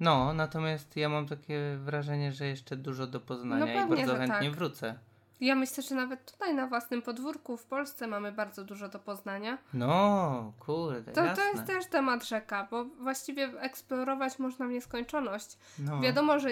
No, 0.00 0.32
natomiast 0.32 0.96
ja 0.96 1.08
mam 1.08 1.26
takie 1.26 1.76
wrażenie, 1.78 2.32
że 2.32 2.46
jeszcze 2.46 2.76
dużo 2.76 3.06
do 3.06 3.20
poznania 3.20 3.64
No 3.66 3.72
i 3.72 3.74
pewnie, 3.74 3.96
bardzo 3.96 4.12
że 4.12 4.18
chętnie 4.18 4.48
tak. 4.48 4.58
wrócę. 4.58 4.98
Ja 5.40 5.54
myślę, 5.54 5.82
że 5.82 5.94
nawet 5.94 6.32
tutaj 6.32 6.54
na 6.54 6.66
własnym 6.66 7.02
podwórku 7.02 7.56
w 7.56 7.64
Polsce 7.66 8.06
mamy 8.06 8.32
bardzo 8.32 8.64
dużo 8.64 8.88
do 8.88 8.98
poznania. 8.98 9.58
No, 9.74 10.52
kurde, 10.60 11.12
To, 11.12 11.24
jasne. 11.24 11.44
to 11.44 11.50
jest 11.52 11.66
też 11.66 11.86
temat 11.86 12.24
rzeka, 12.24 12.68
bo 12.70 12.84
właściwie 12.84 13.44
eksplorować 13.60 14.38
można 14.38 14.66
w 14.66 14.70
nieskończoność. 14.70 15.58
no. 15.78 16.00
Wiadomo, 16.00 16.38
że 16.38 16.48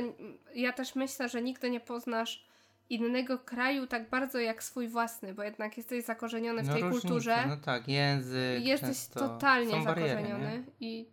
ja 0.55 0.73
też 0.73 0.95
myślę, 0.95 1.29
że 1.29 1.43
nigdy 1.43 1.71
nie 1.71 1.81
poznasz 1.81 2.47
innego 2.91 3.39
kraju 3.39 3.87
tak 3.87 4.11
bardzo 4.11 4.39
jak 4.39 4.63
swój 4.63 4.89
własny, 4.89 5.35
bo 5.35 5.43
jednak 5.43 5.77
jesteś 5.77 6.05
zakorzeniony 6.05 6.63
w 6.63 6.67
no, 6.67 6.73
tej 6.73 6.83
różnice, 6.83 7.01
kulturze. 7.09 7.47
No 7.49 7.57
tak, 7.57 7.89
język. 7.89 8.65
jesteś 8.65 8.89
często. 8.89 9.21
totalnie 9.21 9.71
są 9.71 9.85
bariery, 9.85 10.09
zakorzeniony. 10.09 10.65
nie? 10.81 10.89
I 10.89 11.09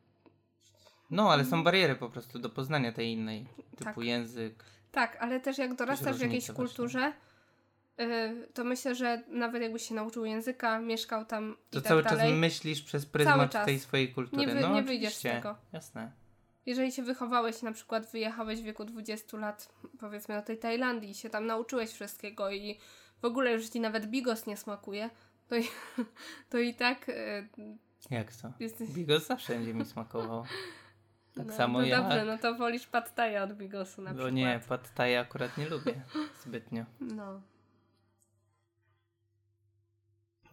No, 1.12 1.32
ale 1.32 1.46
są 1.46 1.64
bariery 1.64 1.96
po 1.96 2.10
prostu 2.10 2.40
do 2.40 2.50
poznania 2.50 2.92
tej 2.92 3.12
innej, 3.12 3.46
typu 3.72 3.84
Tak. 3.84 3.98
język. 3.98 4.64
tak, 4.92 5.18
ale 5.20 5.40
też 5.40 5.58
jak 5.58 5.76
dorastasz 5.76 6.18
w 6.18 6.22
jakiejś 6.22 6.52
kulturze, 6.52 7.14
y, 8.00 8.48
to 8.54 8.64
myślę, 8.64 8.96
że 8.96 9.24
nawet 9.28 9.62
jakbyś 9.62 9.88
się 9.88 9.96
nauczył 9.96 10.26
języka, 10.26 10.80
mieszkał 10.80 11.26
tam 11.26 11.56
To 11.70 11.80
i 11.80 11.82
tak 11.82 11.90
cały 11.90 12.04
dalej. 12.04 12.30
czas 12.32 12.40
myślisz 12.40 12.82
przez 12.82 13.02
Cały 13.04 13.12
pryzmat 13.12 13.66
tej 13.66 13.80
swojej 13.80 14.14
kultury. 14.14 14.46
Nie 14.46 14.54
wy- 14.54 14.62
no, 14.62 14.74
nie 14.76 14.84
wyjdziesz 14.84 15.16
z 15.16 15.22
tego. 15.22 15.56
Jasne. 15.74 16.12
Jeżeli 16.66 16.92
się 16.92 17.04
wychowałeś, 17.04 17.62
na 17.62 17.72
przykład 17.72 18.12
wyjechałeś 18.12 18.62
w 18.62 18.64
wieku 18.64 18.86
20 18.86 19.38
lat, 19.38 19.74
powiedzmy 20.00 20.36
do 20.36 20.42
tej 20.42 20.58
Tajlandii 20.58 21.10
i 21.10 21.16
się 21.16 21.30
tam 21.30 21.46
nauczyłeś 21.46 21.92
wszystkiego 21.92 22.52
i 22.52 22.80
w 23.22 23.26
ogóle 23.26 23.52
już 23.52 23.70
ci 23.70 23.80
nawet 23.80 24.06
bigos 24.06 24.46
nie 24.48 24.58
smakuje, 24.58 25.10
to 25.48 25.56
i, 25.56 25.68
to 26.50 26.58
i 26.58 26.74
tak 26.74 27.10
y, 27.10 27.48
Jak 28.12 28.36
to? 28.36 28.54
jesteś... 28.60 28.90
Bigos 28.90 29.28
zawsze 29.28 29.54
będzie 29.54 29.74
mi 29.74 29.86
smakował. 29.86 30.46
Tak 31.36 31.46
no, 31.46 31.54
samo 31.54 31.80
to 31.80 31.86
ja. 31.86 32.02
dobrze, 32.02 32.26
no 32.26 32.38
to 32.38 32.56
wolisz 32.56 32.88
pad 32.88 33.16
thai'a 33.16 33.44
od 33.44 33.54
bigosu 33.54 34.02
na 34.02 34.10
przykład. 34.10 34.34
nie, 34.34 34.60
pad 34.68 34.94
thai 34.94 35.16
akurat 35.16 35.58
nie 35.58 35.70
lubię 35.70 36.02
zbytnio. 36.44 36.86
No. 37.00 37.42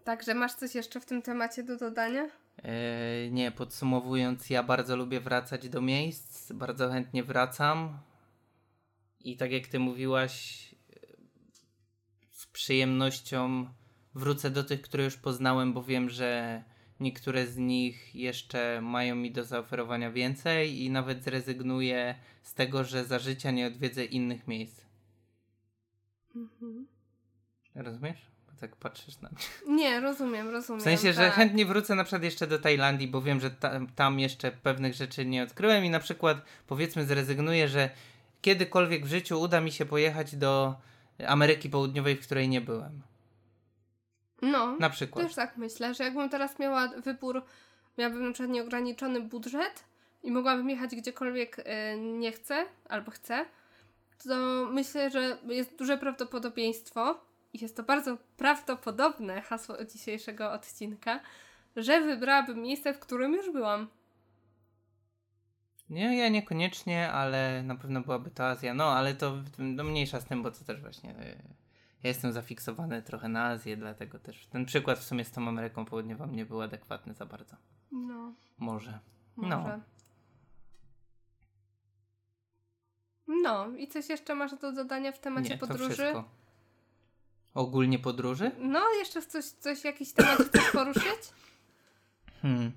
Także 0.05 0.35
masz 0.35 0.55
coś 0.55 0.75
jeszcze 0.75 1.01
w 1.01 1.07
tym 1.07 1.23
temacie 1.23 1.63
do 1.63 1.77
dodania? 1.77 2.29
E, 2.63 3.31
nie, 3.31 3.51
podsumowując, 3.51 4.51
ja 4.51 4.63
bardzo 4.63 4.97
lubię 4.97 5.21
wracać 5.21 5.69
do 5.69 5.81
miejsc, 5.81 6.53
bardzo 6.53 6.91
chętnie 6.91 7.25
wracam. 7.25 7.99
I 9.21 9.37
tak 9.37 9.53
jak 9.53 9.67
ty 9.67 9.79
mówiłaś, 9.79 10.67
e, 10.91 10.97
z 12.31 12.47
przyjemnością 12.47 13.67
wrócę 14.15 14.51
do 14.51 14.65
tych, 14.65 14.83
które 14.83 15.05
już 15.05 15.17
poznałem, 15.17 15.73
bo 15.73 15.83
wiem, 15.83 16.11
że 16.11 16.63
niektóre 17.01 17.47
z 17.47 17.57
nich 17.57 18.15
jeszcze 18.15 18.81
mają 18.81 19.17
mi 19.17 19.33
do 19.33 19.45
zaoferowania 19.45 20.11
więcej 20.11 20.83
i 20.83 20.91
nawet 20.91 21.23
zrezygnuję 21.23 22.15
z 22.43 22.55
tego, 22.55 22.85
że 22.85 23.05
za 23.05 23.19
życia 23.19 23.51
nie 23.51 23.67
odwiedzę 23.67 24.05
innych 24.05 24.49
miejsc. 24.49 24.85
Mhm. 26.35 26.87
Rozumiesz? 27.75 28.27
Tak 28.61 28.77
patrzysz 28.77 29.21
na 29.21 29.29
mnie. 29.29 29.77
Nie, 29.77 30.01
rozumiem, 30.01 30.51
rozumiem. 30.51 30.81
W 30.81 30.85
sensie, 30.85 31.07
tak. 31.07 31.15
że 31.15 31.31
chętnie 31.31 31.67
wrócę 31.67 31.95
na 31.95 32.05
przykład 32.05 32.23
jeszcze 32.23 32.47
do 32.47 32.59
Tajlandii, 32.59 33.09
bo 33.09 33.23
wiem, 33.23 33.41
że 33.41 33.51
tam, 33.51 33.87
tam 33.87 34.19
jeszcze 34.19 34.51
pewnych 34.53 34.95
rzeczy 34.95 35.27
nie 35.27 35.43
odkryłem 35.43 35.85
i 35.85 35.91
na 35.91 36.01
przykład 36.01 36.39
powiedzmy 36.67 37.07
zrezygnuję, 37.07 37.69
że 37.69 37.91
kiedykolwiek 38.41 39.07
w 39.07 39.09
życiu 39.09 39.41
uda 39.41 39.61
mi 39.61 39.73
się 39.73 39.87
pojechać 39.87 40.37
do 40.37 40.75
Ameryki 41.27 41.71
Południowej, 41.71 42.17
w 42.17 42.27
której 42.27 42.49
nie 42.49 42.61
byłem. 42.61 43.03
No, 44.43 44.77
Na 44.81 44.91
przykład. 44.91 45.27
też 45.27 45.35
tak 45.35 45.57
myślę, 45.57 45.95
że 45.95 46.05
jakbym 46.05 46.29
teraz 46.29 46.59
miała 46.59 46.89
wybór, 46.89 47.43
miałabym 47.99 48.27
na 48.27 48.33
przykład 48.33 48.51
nieograniczony 48.51 49.21
budżet 49.21 49.85
i 50.23 50.31
mogłabym 50.31 50.71
jechać 50.71 50.97
gdziekolwiek 50.97 51.59
y, 51.59 51.65
nie 51.99 52.33
chcę 52.33 52.67
albo 52.89 53.11
chcę, 53.11 53.45
to 54.25 54.67
myślę, 54.73 55.11
że 55.11 55.39
jest 55.47 55.77
duże 55.79 55.99
prawdopodobieństwo, 55.99 57.21
jest 57.55 57.77
to 57.77 57.83
bardzo 57.83 58.17
prawdopodobne 58.37 59.41
hasło 59.43 59.85
dzisiejszego 59.85 60.53
odcinka, 60.53 61.21
że 61.77 62.01
wybrałabym 62.01 62.63
miejsce, 62.63 62.95
w 62.95 62.99
którym 62.99 63.35
już 63.35 63.53
byłam. 63.53 63.89
Nie, 65.91 66.17
ja 66.19 66.29
niekoniecznie, 66.29 67.13
ale 67.13 67.63
na 67.63 67.75
pewno 67.77 68.01
byłaby 68.01 68.31
to 68.31 68.47
Azja. 68.49 68.75
No, 68.75 68.85
ale 68.85 69.15
to 69.15 69.37
no, 69.59 69.85
mniejsza 69.85 70.21
z 70.21 70.25
tym, 70.25 70.43
bo 70.43 70.51
to 70.51 70.65
też 70.65 70.81
właśnie. 70.81 71.11
y, 71.11 71.43
Ja 72.03 72.09
jestem 72.09 72.33
zafiksowany 72.33 73.03
trochę 73.03 73.29
na 73.29 73.45
Azję, 73.45 73.77
dlatego 73.77 74.19
też 74.19 74.47
ten 74.47 74.65
przykład 74.65 74.99
w 74.99 75.05
sumie 75.05 75.25
z 75.25 75.31
tą 75.33 75.49
Ameryką 75.49 75.85
Południową 75.85 76.27
nie 76.27 76.47
był 76.47 76.63
adekwatny 76.63 77.15
za 77.15 77.27
bardzo. 77.27 77.57
No, 77.93 78.33
Może. 78.59 78.99
może. 79.37 79.59
No. 79.59 79.81
No, 83.43 83.77
i 83.77 83.89
coś 83.89 84.09
jeszcze 84.09 84.35
masz 84.35 84.55
do 84.55 84.73
dodania 84.73 85.13
w 85.13 85.19
temacie 85.19 85.49
nie, 85.49 85.59
to 85.59 85.67
podróży? 85.67 85.91
wszystko. 85.91 86.25
Ogólnie 87.55 87.99
podróży? 87.99 88.51
No, 88.59 88.81
jeszcze 88.99 89.23
coś, 89.23 89.45
coś, 89.45 89.85
jakiś 89.85 90.13
temat 90.13 90.39
chcesz 90.39 90.71
poruszyć? 90.81 91.33
Hmm. 92.43 92.73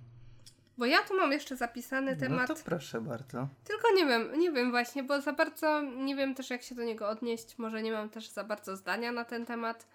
Bo 0.77 0.85
ja 0.85 1.03
tu 1.03 1.17
mam 1.17 1.31
jeszcze 1.31 1.57
zapisany 1.57 2.15
temat. 2.15 2.49
No 2.49 2.55
to 2.55 2.61
proszę 2.65 3.01
bardzo. 3.01 3.47
Tylko 3.63 3.91
nie 3.91 4.05
wiem, 4.05 4.39
nie 4.39 4.51
wiem 4.51 4.71
właśnie, 4.71 5.03
bo 5.03 5.21
za 5.21 5.33
bardzo 5.33 5.81
nie 5.81 6.15
wiem 6.15 6.35
też 6.35 6.49
jak 6.49 6.63
się 6.63 6.75
do 6.75 6.83
niego 6.83 7.09
odnieść. 7.09 7.57
Może 7.57 7.81
nie 7.81 7.91
mam 7.91 8.09
też 8.09 8.29
za 8.29 8.43
bardzo 8.43 8.75
zdania 8.75 9.11
na 9.11 9.25
ten 9.25 9.45
temat. 9.45 9.87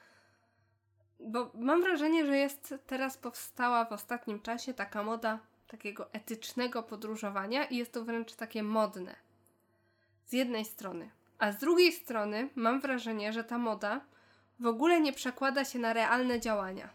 Bo 1.21 1.51
mam 1.55 1.83
wrażenie, 1.83 2.27
że 2.27 2.37
jest 2.37 2.75
teraz 2.87 3.17
powstała 3.17 3.85
w 3.85 3.93
ostatnim 3.93 4.41
czasie 4.41 4.75
taka 4.75 5.03
moda 5.03 5.39
takiego 5.67 6.13
etycznego 6.13 6.83
podróżowania 6.83 7.65
i 7.65 7.77
jest 7.77 7.93
to 7.93 8.05
wręcz 8.05 8.35
takie 8.35 8.63
modne. 8.63 9.17
Z 10.27 10.33
jednej 10.33 10.65
strony. 10.65 11.11
A 11.39 11.53
z 11.53 11.59
drugiej 11.59 11.93
strony 11.93 12.49
mam 12.55 12.81
wrażenie, 12.81 13.33
że 13.33 13.45
ta 13.45 13.59
moda 13.59 14.01
w 14.61 14.67
ogóle 14.67 15.01
nie 15.01 15.13
przekłada 15.13 15.65
się 15.65 15.79
na 15.79 15.93
realne 15.93 16.41
działania. 16.41 16.89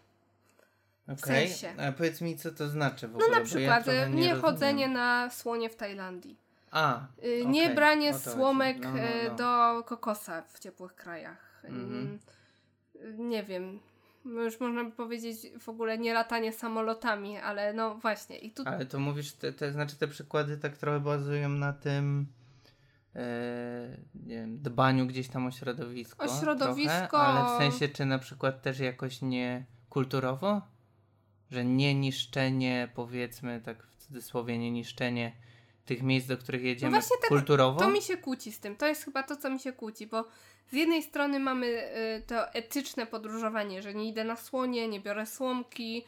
Okej, 1.08 1.48
sensie. 1.48 1.82
a 1.82 1.92
powiedz 1.92 2.20
mi, 2.20 2.36
co 2.36 2.50
to 2.52 2.68
znaczy 2.68 3.08
w 3.08 3.12
No 3.12 3.16
ogóle, 3.18 3.30
na 3.30 3.34
bo 3.36 3.40
ja 3.40 3.46
przykład 3.46 3.84
trochę 3.84 4.06
y, 4.06 4.10
nie 4.10 4.22
nie 4.22 4.34
chodzenie 4.34 4.88
na 4.88 5.30
słonie 5.30 5.70
w 5.70 5.76
Tajlandii. 5.76 6.36
A, 6.70 7.00
Y, 7.24 7.46
Nie 7.46 7.62
Okej, 7.62 7.74
branie 7.74 8.14
słomek 8.14 8.78
No, 8.80 8.90
no, 8.90 8.98
y, 8.98 9.28
no. 9.28 9.34
do 9.34 9.82
kokosa 9.84 10.42
w 10.42 10.58
ciepłych 10.58 10.94
krajach. 10.94 11.62
Mhm. 11.64 12.18
Y, 12.96 13.14
Nie 13.18 13.42
wiem. 13.42 13.80
No 14.24 14.42
Już 14.42 14.60
można 14.60 14.84
by 14.84 14.90
powiedzieć 14.90 15.36
w 15.60 15.68
ogóle 15.68 15.98
nie 15.98 16.14
latanie 16.14 16.52
samolotami, 16.52 17.38
ale 17.38 17.72
no 17.72 17.94
właśnie. 17.94 18.38
I 18.38 18.50
tu 18.50 18.62
ale 18.66 18.86
to 18.86 18.98
mówisz, 18.98 19.32
te, 19.32 19.52
te, 19.52 19.72
znaczy 19.72 19.96
te 19.96 20.08
przykłady 20.08 20.56
tak 20.58 20.76
trochę 20.76 21.00
bazują 21.00 21.48
na 21.48 21.72
tym 21.72 22.26
e, 22.26 22.43
nie 24.14 24.36
wiem, 24.36 24.58
dbaniu 24.58 25.06
gdzieś 25.06 25.28
tam 25.28 25.46
o 25.46 25.50
środowisko. 25.50 26.24
O 26.24 26.40
środowisko. 26.40 27.08
Trochę, 27.08 27.24
ale 27.24 27.54
w 27.54 27.58
sensie, 27.58 27.94
czy 27.94 28.04
na 28.04 28.18
przykład 28.18 28.62
też 28.62 28.78
jakoś 28.78 29.22
nie 29.22 29.64
kulturowo? 29.88 30.62
Że 31.50 31.64
nie 31.64 31.94
niszczenie, 31.94 32.88
powiedzmy 32.94 33.60
tak 33.60 33.86
w 33.86 33.96
cudzysłowie, 33.96 34.58
nie 34.58 34.70
niszczenie 34.70 35.32
tych 35.84 36.02
miejsc, 36.02 36.26
do 36.28 36.38
których 36.38 36.62
jedziemy 36.62 36.92
No 36.92 37.00
właśnie 37.00 37.16
tego- 37.16 37.28
kulturowo? 37.28 37.80
to 37.80 37.90
mi 37.90 38.02
się 38.02 38.16
kłóci 38.16 38.52
z 38.52 38.60
tym. 38.60 38.76
To 38.76 38.86
jest 38.86 39.04
chyba 39.04 39.22
to, 39.22 39.36
co 39.36 39.50
mi 39.50 39.60
się 39.60 39.72
kłóci, 39.72 40.06
bo 40.06 40.24
z 40.70 40.72
jednej 40.72 41.02
strony 41.02 41.38
mamy 41.40 41.66
y, 41.66 42.22
to 42.26 42.52
etyczne 42.52 43.06
podróżowanie, 43.06 43.82
że 43.82 43.94
nie 43.94 44.08
idę 44.08 44.24
na 44.24 44.36
słonie, 44.36 44.88
nie 44.88 45.00
biorę 45.00 45.26
słomki, 45.26 46.04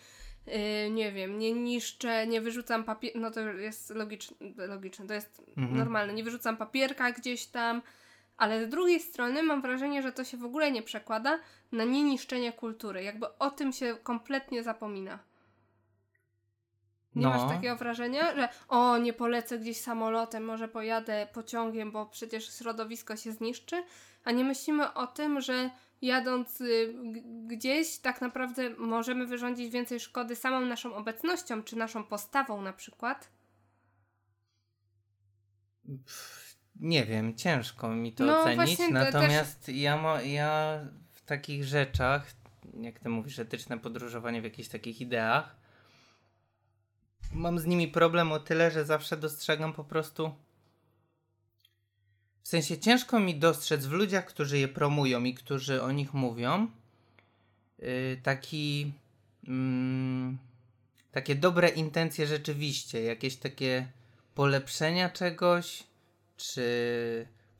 y, 0.49 0.91
nie 0.91 1.13
wiem, 1.13 1.39
nie 1.39 1.53
niszczę, 1.53 2.27
nie 2.27 2.41
wyrzucam 2.41 2.85
papier... 2.85 3.13
No 3.15 3.31
to 3.31 3.41
jest 3.41 3.91
logiczne, 3.91 4.37
logiczne 4.57 5.07
to 5.07 5.15
jest 5.15 5.43
Mhm. 5.57 5.77
normalne. 5.79 6.13
Nie 6.13 6.25
wyrzucam 6.25 6.57
papierka 6.57 7.13
gdzieś 7.13 7.47
tam, 7.47 7.83
ale 8.37 8.67
z 8.67 8.69
drugiej 8.69 9.01
strony 9.01 9.43
mam 9.43 9.63
wrażenie, 9.63 10.03
że 10.03 10.13
to 10.13 10.25
się 10.25 10.37
w 10.37 10.45
ogóle 10.45 10.71
nie 10.71 10.83
przekłada 10.83 11.39
na 11.73 11.85
nieniszczenie 11.85 12.53
kultury. 12.53 13.03
Jakby 13.03 13.39
o 13.39 13.51
tym 13.51 13.73
się 13.73 13.97
kompletnie 14.03 14.63
zapomina. 14.63 15.19
Nie 17.15 17.23
no, 17.23 17.31
masz 17.31 17.51
takiego 17.51 17.77
wrażenia, 17.77 18.35
że 18.35 18.49
o, 18.69 18.99
nie 18.99 19.13
polecę 19.13 19.59
gdzieś 19.59 19.77
samolotem, 19.77 20.45
może 20.45 20.69
pojadę 20.69 21.29
pociągiem, 21.33 21.93
bo 21.93 22.07
przecież 22.07 22.59
środowisko 22.59 23.17
się 23.17 23.33
zniszczy, 23.33 23.85
a 24.25 24.31
nie 24.33 24.45
myślimy 24.45 24.95
o 24.95 25.07
tym, 25.07 25.41
że 25.41 25.71
jadąc 26.03 26.61
y, 26.61 26.95
gdzieś 27.47 27.99
tak 27.99 28.21
naprawdę 28.21 28.71
możemy 28.71 29.27
wyrządzić 29.27 29.73
więcej 29.73 30.01
szkody 30.01 30.37
samą 30.37 30.61
naszą 30.61 30.95
obecnością, 30.95 31.63
czy 31.63 31.77
naszą 31.77 32.05
postawą 32.05 32.63
na 32.63 32.73
przykład. 32.73 33.31
Nie 36.81 37.05
wiem, 37.05 37.35
ciężko 37.35 37.89
mi 37.89 38.13
to 38.13 38.25
No, 38.25 38.41
ocenić. 38.41 38.79
Natomiast 38.91 39.69
ja, 39.69 39.97
ma, 39.97 40.23
ja 40.23 40.81
w 41.13 41.23
takich 41.23 41.65
rzeczach, 41.65 42.27
jak 42.81 42.99
ty 42.99 43.09
mówisz, 43.09 43.39
etyczne 43.39 43.79
podróżowanie 43.79 44.41
w 44.41 44.45
jakichś 44.45 44.69
takich 44.69 45.01
ideach, 45.01 45.57
mam 47.33 47.59
z 47.59 47.67
nimi 47.67 47.89
problem 47.89 48.33
o 48.33 48.39
tyle, 48.39 48.71
że 48.71 48.85
zawsze 48.85 49.17
dostrzegam 49.17 49.73
po 49.73 49.85
prostu. 49.85 50.35
W 52.47 52.49
sensie 52.49 52.79
ciężko 52.79 53.21
mi 53.21 53.35
dostrzec 53.35 53.87
w 53.87 53.93
ludziach, 53.93 54.27
którzy 54.27 54.59
je 54.59 54.69
promują 54.69 55.25
i 55.25 55.35
którzy 55.35 55.83
o 55.83 55.93
nich 55.93 56.15
mówią, 56.15 56.69
yy, 57.79 58.21
taki. 58.23 58.93
Mm, 59.49 60.39
takie 61.13 61.35
dobre 61.35 61.69
intencje 61.69 62.27
rzeczywiście, 62.27 63.03
jakieś 63.03 63.37
takie 63.37 63.89
polepszenia 64.35 65.11
czegoś, 65.11 65.85
czy 66.37 66.67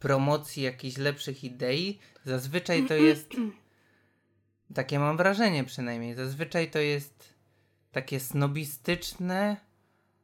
promocji 0.01 0.63
jakichś 0.63 0.97
lepszych 0.97 1.45
idei. 1.45 1.99
Zazwyczaj 2.25 2.87
to 2.87 2.95
jest. 2.95 3.31
Takie 4.75 4.99
mam 4.99 5.17
wrażenie 5.17 5.65
przynajmniej. 5.65 6.15
Zazwyczaj 6.15 6.71
to 6.71 6.79
jest 6.79 7.35
takie 7.93 8.21
snobistyczne 8.21 9.57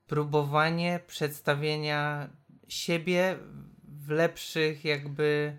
próbowanie 0.07 1.01
przedstawienia 1.07 2.31
siebie 2.69 3.39
w 4.07 4.11
lepszych, 4.11 4.85
jakby 4.85 5.57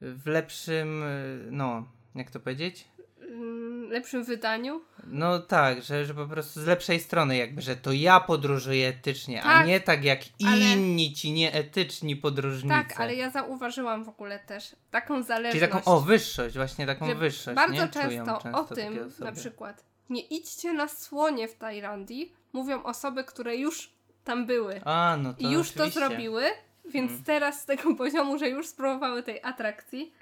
w 0.00 0.26
lepszym, 0.26 1.02
y, 1.02 1.48
no, 1.50 1.88
jak 2.14 2.30
to 2.30 2.40
powiedzieć? 2.40 2.88
Mm, 3.30 3.90
lepszym 3.90 4.24
wydaniu. 4.24 4.80
No 5.06 5.38
tak, 5.38 5.82
że, 5.82 6.04
że 6.04 6.14
po 6.14 6.26
prostu 6.26 6.60
z 6.60 6.66
lepszej 6.66 7.00
strony, 7.00 7.36
jakby, 7.36 7.62
że 7.62 7.76
to 7.76 7.92
ja 7.92 8.20
podróżuję 8.20 8.88
etycznie, 8.88 9.42
a 9.42 9.44
Tak, 9.58 9.66
nie 9.66 9.80
tak 9.80 10.04
jak 10.04 10.20
ale- 10.46 10.58
inni 10.58 11.12
ci 11.12 11.32
nieetyczni 11.32 12.16
podróżnicy. 12.16 12.68
Tak, 12.74 13.00
ale 13.00 13.14
ja 13.14 13.30
zauważyłam 13.30 14.04
w 14.04 14.08
ogóle 14.08 14.38
też 14.38 14.76
taką 14.90 15.14
Czyli 15.14 15.26
zależność. 15.26 15.72
taką, 15.72 15.84
o, 15.92 16.00
wyższość, 16.00 16.56
właśnie 16.56 16.86
taką 16.86 17.06
że 17.06 17.14
wyższość. 17.14 17.56
Bardzo 17.56 17.82
nie? 17.82 17.88
często, 17.88 18.38
o 18.38 18.42
często 18.42 18.64
takie 18.64 18.82
tym 18.82 19.12
na 19.20 19.32
przykład 19.32 19.84
nie 20.10 20.20
idźcie 20.20 20.72
na 20.72 20.88
słonie 20.88 21.48
w 21.48 21.54
Tajlandii, 21.54 22.32
mówią 22.52 22.82
osoby, 22.82 23.24
które 23.24 23.56
już 23.56 23.90
tam 24.24 24.46
były 24.46 24.80
A, 24.84 25.16
no 25.22 25.34
to 25.34 25.40
i 25.40 25.52
już 25.52 25.72
to 25.72 25.84
oczywiście. 25.84 26.00
zrobiły, 26.08 26.42
więc 26.88 27.10
Mm. 27.12 27.24
teraz 27.24 27.62
z 27.62 27.66
tego 27.66 27.94
poziomu, 28.02 28.38
że 28.38 28.48
już 28.48 28.66
spróbowały 28.66 29.22
tej 29.22 29.42
atrakcji. 29.42 30.12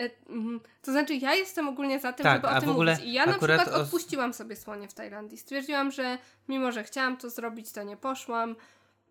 e, 0.00 0.10
mm, 0.28 0.60
To 0.82 0.92
znaczy, 0.92 1.14
ja 1.14 1.34
jestem 1.34 1.68
ogólnie 1.68 2.00
za 2.00 2.12
tym, 2.12 2.24
Tak, 2.24 2.42
żeby 2.42 2.56
o 2.56 2.60
tym 2.60 2.70
ogóle 2.70 2.92
mówić. 2.92 3.08
I 3.08 3.12
ja 3.12 3.26
na 3.26 3.32
przykład 3.38 3.68
odpuściłam 3.68 4.34
sobie 4.34 4.56
słonie 4.56 4.88
w 4.88 4.94
Tajlandii. 4.94 5.38
Stwierdziłam, 5.38 5.90
że 5.90 6.18
mimo, 6.48 6.72
że 6.72 6.84
chciałam 6.84 7.16
to 7.16 7.30
zrobić, 7.30 7.72
to 7.72 7.82
nie 7.82 7.96
poszłam. 7.96 8.56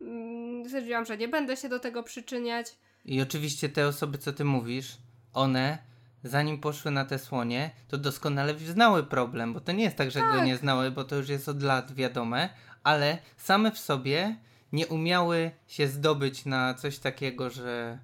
Mm, 0.02 0.66
Stwierdziłam, 0.66 1.06
że 1.06 1.18
nie 1.18 1.28
będę 1.28 1.58
się 1.58 1.70
do 1.70 1.80
tego 1.80 2.04
przyczyniać. 2.04 2.76
I 3.06 3.22
oczywiście 3.22 3.70
te 3.70 3.88
osoby, 3.88 4.18
co 4.18 4.34
ty 4.34 4.46
mówisz, 4.46 4.98
one, 5.34 5.78
zanim 6.24 6.60
poszły 6.62 6.92
na 6.92 7.06
te 7.06 7.20
słonie, 7.20 7.72
to 7.88 7.98
doskonale 7.98 8.60
znały 8.60 9.04
problem, 9.04 9.54
bo 9.54 9.60
to 9.60 9.72
nie 9.72 9.84
jest 9.84 9.96
tak, 9.98 10.12
że 10.12 10.20
go 10.20 10.26
Tak. 10.38 10.46
nie 10.46 10.58
znały, 10.58 10.92
bo 10.92 11.04
to 11.04 11.16
już 11.16 11.30
jest 11.30 11.50
od 11.50 11.64
lat 11.64 11.94
wiadome, 11.96 12.50
ale 12.84 13.18
same 13.38 13.72
w 13.72 13.80
sobie 13.80 14.36
nie 14.72 14.88
umiały 14.88 15.52
się 15.68 15.88
zdobyć 15.88 16.46
na 16.46 16.74
coś 16.74 17.00
takiego, 17.00 17.50
że 17.50 18.00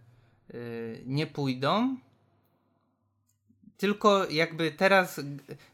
y, 0.54 1.04
nie 1.06 1.28
pójdą, 1.28 1.98
tylko 3.78 4.30
jakby 4.30 4.72
teraz 4.72 5.22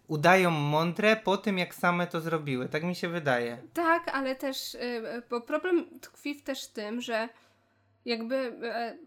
udają 0.08 0.51
mądre 0.51 1.15
po 1.15 1.38
tym, 1.38 1.58
jak 1.58 1.75
same 1.75 2.08
to 2.08 2.21
zrobiły. 2.21 2.69
Tak 2.69 2.84
mi 2.84 2.95
się 2.95 3.10
wydaje. 3.10 3.58
Tak, 3.73 4.08
ale 4.08 4.36
też, 4.36 4.75
y, 4.75 5.01
bo 5.30 5.41
problem 5.41 5.99
tkwi 6.01 6.36
w 6.36 6.43
też 6.43 6.67
tym, 6.67 7.01
że 7.01 7.30
jakby 8.06 8.36
e, 8.63 8.97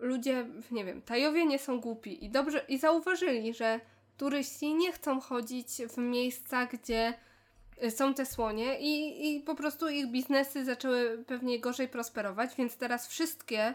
ludzie, 0.00 0.46
nie 0.70 0.84
wiem, 0.84 1.02
Tajowie 1.02 1.46
nie 1.46 1.58
są 1.58 1.80
głupi 1.80 2.24
i 2.24 2.30
dobrze, 2.30 2.64
i 2.68 2.78
zauważyli, 2.78 3.54
że 3.54 3.80
turyści 4.16 4.74
nie 4.74 4.92
chcą 4.92 5.20
chodzić 5.20 5.68
w 5.68 5.98
miejsca, 5.98 6.66
gdzie 6.66 7.14
są 7.90 8.14
te 8.14 8.26
słonie 8.26 8.80
i, 8.80 9.26
i 9.36 9.40
po 9.40 9.54
prostu 9.54 9.88
ich 9.88 10.06
biznesy 10.06 10.64
zaczęły 10.64 11.24
pewnie 11.26 11.60
gorzej 11.60 11.88
prosperować, 11.88 12.54
więc 12.56 12.76
teraz 12.76 13.06
wszystkie 13.08 13.74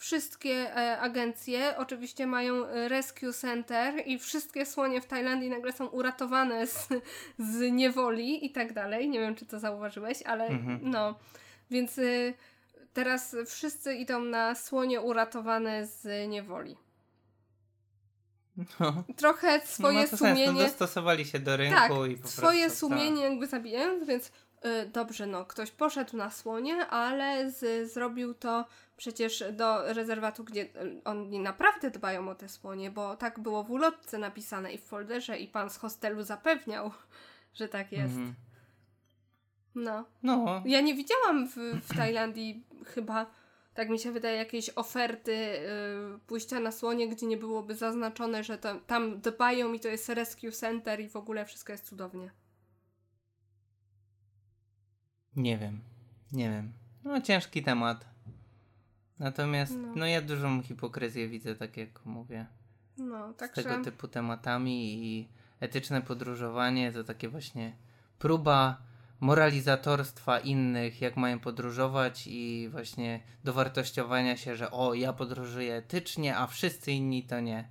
wszystkie 0.00 0.76
e, 0.76 1.00
agencje 1.00 1.76
oczywiście 1.76 2.26
mają 2.26 2.66
e, 2.66 2.88
rescue 2.88 3.32
center 3.32 3.94
i 4.06 4.18
wszystkie 4.18 4.66
słonie 4.66 5.00
w 5.00 5.06
Tajlandii 5.06 5.50
nagle 5.50 5.72
są 5.72 5.86
uratowane 5.86 6.66
z, 6.66 6.88
z 7.38 7.72
niewoli 7.72 8.46
i 8.46 8.50
tak 8.50 8.72
dalej. 8.72 9.08
Nie 9.08 9.20
wiem, 9.20 9.34
czy 9.34 9.46
to 9.46 9.58
zauważyłeś, 9.58 10.22
ale 10.22 10.46
mhm. 10.46 10.80
no. 10.82 11.18
Więc 11.70 11.98
y, 11.98 12.34
teraz 12.92 13.36
wszyscy 13.46 13.94
idą 13.94 14.20
na 14.20 14.54
słonie 14.54 15.00
uratowane 15.00 15.86
z 15.86 16.28
niewoli. 16.28 16.76
No. 18.80 19.04
Trochę 19.16 19.60
swoje 19.66 20.06
no 20.10 20.16
sumienie. 20.18 20.46
Sens, 20.46 20.58
no 20.58 20.64
dostosowali 20.64 21.24
się 21.24 21.38
do 21.38 21.56
rynku 21.56 21.76
tak, 21.76 22.10
i 22.10 22.16
po 22.16 22.28
swoje 22.28 22.64
prostu, 22.66 22.78
sumienie 22.78 23.22
tak. 23.22 23.30
jakby 23.30 23.46
zabijając, 23.46 24.06
więc 24.06 24.26
y, 24.26 24.90
dobrze, 24.92 25.26
no, 25.26 25.44
ktoś 25.44 25.70
poszedł 25.70 26.16
na 26.16 26.30
słonie, 26.30 26.86
ale 26.86 27.50
z, 27.50 27.92
zrobił 27.92 28.34
to 28.34 28.64
przecież 28.96 29.44
do 29.52 29.92
rezerwatu, 29.92 30.44
gdzie 30.44 30.62
y, 30.62 30.68
oni 31.04 31.38
naprawdę 31.38 31.90
dbają 31.90 32.28
o 32.28 32.34
te 32.34 32.48
słonie, 32.48 32.90
bo 32.90 33.16
tak 33.16 33.40
było 33.40 33.64
w 33.64 33.70
ulotce 33.70 34.18
napisane 34.18 34.72
i 34.72 34.78
w 34.78 34.84
folderze 34.84 35.38
i 35.38 35.48
pan 35.48 35.70
z 35.70 35.76
hostelu 35.76 36.22
zapewniał, 36.22 36.90
że 37.58 37.68
tak 37.68 37.92
jest. 37.92 38.14
Mhm. 38.14 38.34
No. 39.74 40.04
no. 40.22 40.62
Ja 40.64 40.80
nie 40.80 40.94
widziałam 40.94 41.48
w, 41.48 41.56
w 41.56 41.96
Tajlandii 41.96 42.64
chyba, 42.86 43.26
tak 43.80 43.88
mi 43.88 43.98
się 43.98 44.12
wydaje, 44.12 44.36
jakiejś 44.36 44.70
oferty 44.70 45.32
yy, 45.32 46.18
pójścia 46.26 46.60
na 46.60 46.72
słonie, 46.72 47.08
gdzie 47.08 47.26
nie 47.26 47.36
byłoby 47.36 47.74
zaznaczone, 47.74 48.44
że 48.44 48.58
tam, 48.58 48.80
tam 48.80 49.20
dbają 49.20 49.72
i 49.72 49.80
to 49.80 49.88
jest 49.88 50.08
rescue 50.08 50.50
center 50.50 51.00
i 51.00 51.08
w 51.08 51.16
ogóle 51.16 51.46
wszystko 51.46 51.72
jest 51.72 51.88
cudownie. 51.88 52.30
Nie 55.36 55.58
wiem. 55.58 55.80
Nie 56.32 56.50
wiem. 56.50 56.72
No 57.04 57.20
ciężki 57.20 57.62
temat. 57.62 58.08
Natomiast 59.18 59.76
no. 59.76 59.92
no 59.96 60.06
ja 60.06 60.22
dużą 60.22 60.62
hipokryzję 60.62 61.28
widzę, 61.28 61.54
tak 61.54 61.76
jak 61.76 62.06
mówię. 62.06 62.46
No, 62.98 63.32
z 63.32 63.52
tego 63.52 63.84
typu 63.84 64.08
tematami 64.08 65.04
i 65.06 65.28
etyczne 65.60 66.02
podróżowanie 66.02 66.92
to 66.92 67.04
takie 67.04 67.28
właśnie 67.28 67.76
próba 68.18 68.82
moralizatorstwa 69.20 70.38
innych, 70.38 71.00
jak 71.00 71.16
mają 71.16 71.38
podróżować 71.38 72.26
i 72.26 72.68
właśnie 72.70 73.20
dowartościowania 73.44 74.36
się, 74.36 74.56
że 74.56 74.70
o, 74.70 74.94
ja 74.94 75.12
podróżuję 75.12 75.74
etycznie, 75.74 76.36
a 76.36 76.46
wszyscy 76.46 76.92
inni 76.92 77.22
to 77.22 77.40
nie. 77.40 77.68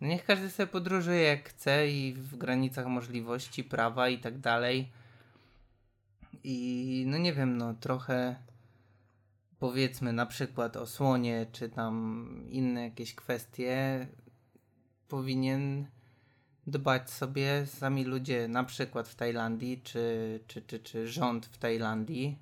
No 0.00 0.08
niech 0.08 0.24
każdy 0.24 0.50
sobie 0.50 0.66
podróżuje 0.66 1.22
jak 1.22 1.48
chce 1.48 1.88
i 1.88 2.12
w 2.12 2.36
granicach 2.36 2.86
możliwości, 2.86 3.64
prawa 3.64 4.08
i 4.08 4.18
tak 4.18 4.38
dalej. 4.38 4.92
I 6.44 7.04
no 7.06 7.18
nie 7.18 7.32
wiem, 7.32 7.56
no 7.56 7.74
trochę 7.74 8.36
powiedzmy 9.58 10.12
na 10.12 10.26
przykład 10.26 10.76
o 10.76 10.86
słonie, 10.86 11.46
czy 11.52 11.68
tam 11.68 12.26
inne 12.50 12.84
jakieś 12.84 13.14
kwestie, 13.14 14.06
powinien 15.08 15.86
dbać 16.66 17.10
sobie 17.10 17.66
sami 17.66 18.04
ludzie, 18.04 18.48
na 18.48 18.64
przykład 18.64 19.08
w 19.08 19.14
Tajlandii, 19.14 19.80
czy, 19.84 20.40
czy, 20.46 20.62
czy, 20.62 20.78
czy 20.78 21.08
rząd 21.08 21.46
w 21.46 21.58
Tajlandii. 21.58 22.38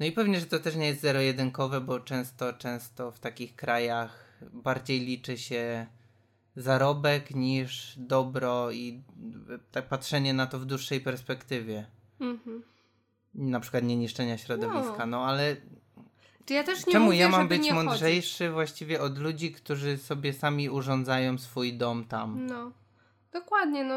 No 0.00 0.06
i 0.06 0.12
pewnie, 0.12 0.40
że 0.40 0.46
to 0.46 0.58
też 0.58 0.76
nie 0.76 0.86
jest 0.86 1.00
zero-jedynkowe, 1.00 1.80
bo 1.80 2.00
często, 2.00 2.52
często 2.52 3.12
w 3.12 3.20
takich 3.20 3.56
krajach 3.56 4.38
bardziej 4.52 5.00
liczy 5.00 5.38
się 5.38 5.86
zarobek 6.56 7.34
niż 7.34 7.94
dobro 7.96 8.70
i 8.70 9.02
tak 9.72 9.88
patrzenie 9.88 10.34
na 10.34 10.46
to 10.46 10.58
w 10.58 10.66
dłuższej 10.66 11.00
perspektywie. 11.00 11.86
Mhm. 12.20 12.62
Na 13.34 13.60
przykład 13.60 13.84
nie 13.84 13.96
niszczenia 13.96 14.38
środowiska, 14.38 15.06
no, 15.06 15.18
no 15.18 15.24
ale 15.24 15.56
ja 16.50 16.64
Czemu 16.92 17.04
mówię, 17.04 17.18
ja 17.18 17.28
mam 17.28 17.48
być 17.48 17.70
mądrzejszy 17.70 18.44
chodzić. 18.44 18.54
właściwie 18.54 19.00
od 19.00 19.18
ludzi, 19.18 19.52
którzy 19.52 19.98
sobie 19.98 20.32
sami 20.32 20.70
urządzają 20.70 21.38
swój 21.38 21.74
dom 21.74 22.04
tam? 22.04 22.46
No, 22.46 22.72
dokładnie, 23.32 23.84
no. 23.84 23.94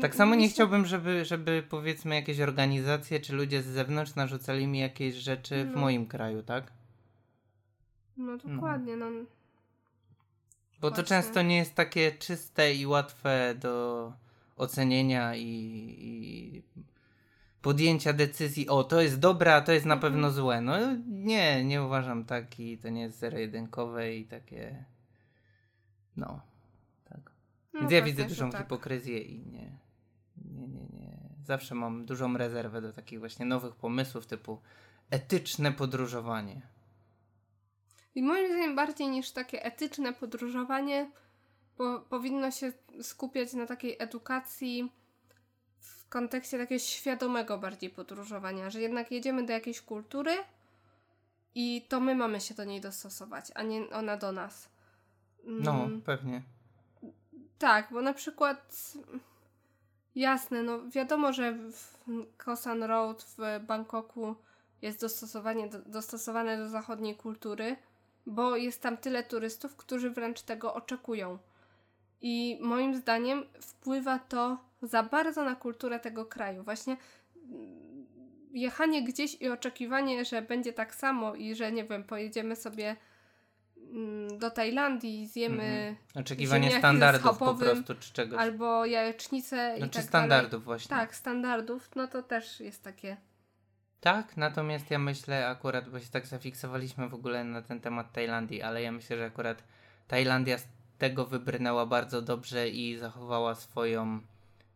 Tak 0.00 0.14
samo 0.14 0.34
nie 0.34 0.48
chciałbym, 0.48 0.86
żeby, 0.86 1.24
żeby 1.24 1.62
powiedzmy 1.70 2.14
jakieś 2.14 2.40
organizacje 2.40 3.20
czy 3.20 3.34
ludzie 3.34 3.62
z 3.62 3.66
zewnątrz 3.66 4.14
narzucali 4.14 4.66
mi 4.66 4.78
jakieś 4.78 5.14
rzeczy 5.14 5.64
no. 5.64 5.72
w 5.72 5.76
moim 5.76 6.06
kraju, 6.06 6.42
tak? 6.42 6.72
No 8.16 8.36
dokładnie, 8.36 8.96
no. 8.96 9.10
no. 9.10 9.24
Bo 10.80 10.88
Właśnie. 10.88 11.04
to 11.04 11.08
często 11.08 11.42
nie 11.42 11.56
jest 11.56 11.74
takie 11.74 12.12
czyste 12.12 12.74
i 12.74 12.86
łatwe 12.86 13.54
do 13.60 14.12
ocenienia 14.56 15.36
i, 15.36 15.44
i 15.98 16.62
podjęcia 17.62 18.12
decyzji, 18.12 18.68
o 18.68 18.84
to 18.84 19.00
jest 19.00 19.18
dobre, 19.18 19.54
a 19.54 19.60
to 19.60 19.72
jest 19.72 19.86
na 19.86 19.94
mhm. 19.94 20.12
pewno 20.12 20.30
złe. 20.30 20.60
No 20.60 20.76
nie, 21.06 21.64
nie 21.64 21.82
uważam 21.82 22.24
tak 22.24 22.60
i 22.60 22.78
to 22.78 22.88
nie 22.88 23.02
jest 23.02 23.18
zero-jedynkowe 23.18 24.14
i 24.14 24.24
takie 24.24 24.84
no, 26.16 26.40
No 27.74 27.80
Więc 27.80 27.92
ja 27.92 28.02
widzę 28.02 28.24
dużą 28.24 28.50
tak. 28.50 28.62
hipokryzję 28.62 29.18
i 29.18 29.46
nie, 29.46 29.78
nie, 30.36 30.68
nie, 30.68 30.86
nie. 30.92 31.18
Zawsze 31.44 31.74
mam 31.74 32.06
dużą 32.06 32.36
rezerwę 32.36 32.80
do 32.80 32.92
takich 32.92 33.18
właśnie 33.18 33.46
nowych 33.46 33.76
pomysłów 33.76 34.26
typu 34.26 34.60
etyczne 35.10 35.72
podróżowanie. 35.72 36.62
I 38.14 38.22
moim 38.22 38.46
zdaniem 38.46 38.76
bardziej 38.76 39.08
niż 39.08 39.30
takie 39.30 39.64
etyczne 39.64 40.12
podróżowanie 40.12 41.10
po, 41.76 42.00
powinno 42.00 42.50
się 42.50 42.72
skupiać 43.02 43.52
na 43.52 43.66
takiej 43.66 43.96
edukacji 43.98 44.92
w 45.78 46.08
kontekście 46.08 46.58
takiego 46.58 46.78
świadomego 46.78 47.58
bardziej 47.58 47.90
podróżowania, 47.90 48.70
że 48.70 48.80
jednak 48.80 49.10
jedziemy 49.10 49.46
do 49.46 49.52
jakiejś 49.52 49.80
kultury 49.80 50.32
i 51.54 51.86
to 51.88 52.00
my 52.00 52.14
mamy 52.14 52.40
się 52.40 52.54
do 52.54 52.64
niej 52.64 52.80
dostosować, 52.80 53.52
a 53.54 53.62
nie 53.62 53.90
ona 53.90 54.16
do 54.16 54.32
nas. 54.32 54.68
No, 55.44 55.84
mm. 55.84 56.02
pewnie. 56.02 56.42
Tak, 57.64 57.88
bo 57.90 58.02
na 58.02 58.14
przykład 58.14 58.92
jasne, 60.14 60.62
no 60.62 60.88
wiadomo, 60.88 61.32
że 61.32 61.52
w 61.52 61.98
Kosan 62.36 62.82
Road 62.82 63.22
w 63.22 63.64
Bangkoku 63.66 64.34
jest 64.82 65.00
dostosowanie 65.00 65.68
do, 65.68 65.78
dostosowane 65.78 66.58
do 66.58 66.68
zachodniej 66.68 67.16
kultury, 67.16 67.76
bo 68.26 68.56
jest 68.56 68.82
tam 68.82 68.96
tyle 68.96 69.22
turystów, 69.22 69.76
którzy 69.76 70.10
wręcz 70.10 70.42
tego 70.42 70.74
oczekują. 70.74 71.38
I 72.22 72.58
moim 72.62 72.94
zdaniem 72.94 73.44
wpływa 73.60 74.18
to 74.18 74.58
za 74.82 75.02
bardzo 75.02 75.44
na 75.44 75.56
kulturę 75.56 76.00
tego 76.00 76.26
kraju. 76.26 76.62
Właśnie 76.62 76.96
mm, 77.36 78.06
jechanie 78.52 79.04
gdzieś 79.04 79.42
i 79.42 79.48
oczekiwanie, 79.48 80.24
że 80.24 80.42
będzie 80.42 80.72
tak 80.72 80.94
samo 80.94 81.34
i 81.34 81.54
że 81.54 81.72
nie 81.72 81.84
wiem, 81.84 82.04
pojedziemy 82.04 82.56
sobie 82.56 82.96
do 84.38 84.50
Tajlandii, 84.50 85.26
zjemy. 85.26 85.64
Mhm. 85.64 85.96
Oczekiwanie 86.24 86.78
standardów 86.78 87.38
po 87.38 87.54
prostu, 87.54 87.94
czy 87.94 88.12
czegoś. 88.12 88.40
Albo 88.40 88.86
jajecznicę 88.86 89.74
znaczy 89.78 89.90
i 89.90 89.94
tak 89.94 90.04
standardów 90.04 90.50
dalej. 90.50 90.64
właśnie. 90.64 90.96
Tak, 90.96 91.16
standardów, 91.16 91.90
no 91.96 92.08
to 92.08 92.22
też 92.22 92.60
jest 92.60 92.82
takie. 92.82 93.16
Tak, 94.00 94.36
natomiast 94.36 94.90
ja 94.90 94.98
myślę 94.98 95.48
akurat, 95.48 95.88
bo 95.88 96.00
się 96.00 96.06
tak 96.10 96.26
zafiksowaliśmy 96.26 97.08
w 97.08 97.14
ogóle 97.14 97.44
na 97.44 97.62
ten 97.62 97.80
temat 97.80 98.12
Tajlandii, 98.12 98.62
ale 98.62 98.82
ja 98.82 98.92
myślę, 98.92 99.16
że 99.16 99.24
akurat 99.24 99.62
Tajlandia 100.08 100.58
z 100.58 100.66
tego 100.98 101.26
wybrnęła 101.26 101.86
bardzo 101.86 102.22
dobrze 102.22 102.68
i 102.68 102.98
zachowała 102.98 103.54
swoją 103.54 104.20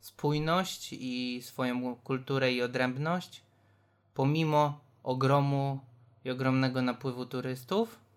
spójność 0.01 0.93
i 0.93 1.43
swoją 1.43 1.97
kulturę 1.97 2.53
i 2.53 2.63
odrębność, 2.63 3.43
pomimo 4.15 4.81
ogromu 5.03 5.81
i 6.25 6.31
ogromnego 6.31 6.83
napływu 6.83 7.27
turystów. 7.27 8.08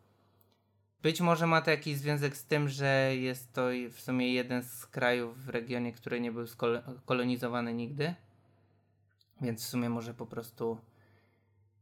Być 1.03 1.21
może 1.21 1.47
ma 1.47 1.61
to 1.61 1.71
jakiś 1.71 1.97
związek 1.97 2.37
z 2.37 2.45
tym, 2.45 2.69
że 2.69 3.15
jest 3.15 3.53
to 3.53 3.61
w 3.91 4.01
sumie 4.01 4.33
jeden 4.33 4.63
z 4.63 4.85
krajów 4.85 5.45
w 5.45 5.49
regionie, 5.49 5.93
który 5.93 6.21
nie 6.21 6.31
był 6.31 6.45
kolonizowany 7.05 7.73
nigdy. 7.73 8.15
Więc 9.41 9.63
w 9.63 9.67
sumie 9.67 9.89
może 9.89 10.13
po 10.13 10.25
prostu 10.25 10.77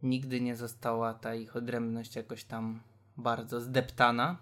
nigdy 0.04 0.42
nie 0.42 0.56
została 0.56 1.14
ta 1.14 1.36
ich 1.36 1.56
odrębność 1.56 2.16
jakoś 2.16 2.44
tam 2.44 2.80
bardzo 3.18 3.62
zdeptana. 3.62 4.38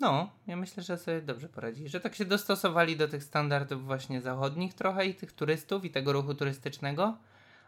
No, 0.00 0.30
ja 0.46 0.56
myślę, 0.56 0.82
że 0.82 0.98
sobie 0.98 1.22
dobrze 1.22 1.48
poradzi, 1.48 1.88
że 1.88 2.00
tak 2.00 2.14
się 2.14 2.24
dostosowali 2.24 2.96
do 2.96 3.08
tych 3.08 3.24
standardów 3.24 3.84
właśnie 3.84 4.20
zachodnich 4.20 4.74
trochę 4.74 5.06
i 5.06 5.14
tych 5.14 5.32
turystów 5.32 5.84
i 5.84 5.90
tego 5.90 6.12
ruchu 6.12 6.34
turystycznego, 6.34 7.18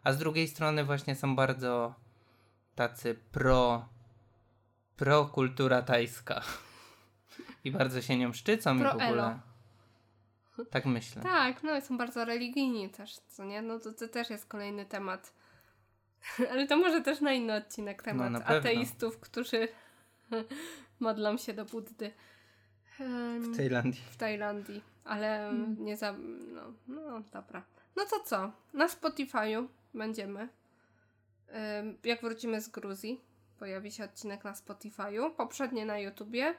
a 0.05 0.13
z 0.13 0.19
drugiej 0.19 0.49
strony 0.49 0.85
właśnie 0.85 1.15
są 1.15 1.37
bardzo 1.37 1.95
tacy 2.75 3.15
pro 3.33 3.89
pro 4.97 5.25
kultura 5.27 5.83
tajska 5.83 6.43
i 7.65 7.71
bardzo 7.71 8.03
się 8.03 8.19
nią 8.19 8.33
szczycą 8.33 8.79
pro 8.79 8.89
i 8.89 8.93
w 8.93 8.95
ogóle. 8.95 9.09
Elo. 9.09 9.39
Tak 10.71 10.87
myślę. 10.87 11.23
Tak, 11.23 11.63
no 11.63 11.77
i 11.79 11.83
są 11.83 11.99
bardzo 11.99 12.25
religijni 12.25 12.91
też, 12.91 13.15
co 13.29 13.45
nie? 13.45 13.63
No 13.63 13.79
to, 13.79 13.93
to 13.93 14.09
też 14.09 14.31
jest 14.31 14.47
kolejny 14.47 14.87
temat. 14.87 15.33
Ale 16.51 16.67
to 16.67 16.77
może 16.77 17.01
też 17.01 17.21
na 17.21 17.33
inny 17.33 17.55
odcinek 17.57 18.03
temat 18.03 18.33
No, 18.33 18.39
na 18.39 18.45
pewno. 18.45 18.57
ateistów, 18.71 19.21
którzy 19.21 19.69
modlą 21.01 21.37
się 21.37 21.53
do 21.55 21.65
Buddy. 21.65 22.13
Em, 23.01 23.53
W 23.55 23.57
Tajlandii. 23.57 24.01
w 24.11 24.17
Tajlandii, 24.17 24.83
ale 25.05 25.49
Mm. 25.49 25.77
nie 25.85 25.97
za. 25.97 26.13
No, 26.55 26.63
no 26.89 27.21
dobra. 27.33 27.63
No 27.97 28.05
to 28.11 28.21
co? 28.25 28.53
Na 28.75 28.87
Spotify'u 28.89 29.67
będziemy. 29.95 30.49
Ym, 31.81 31.99
Jak 32.05 32.21
wrócimy 32.21 32.61
z 32.61 32.69
Gruzji, 32.69 33.21
pojawi 33.63 33.93
się 33.93 34.05
odcinek 34.05 34.45
na 34.45 34.53
Spotify'u, 34.53 35.31
poprzednie 35.31 35.87
na 35.87 35.99
YouTubie. 35.99 36.55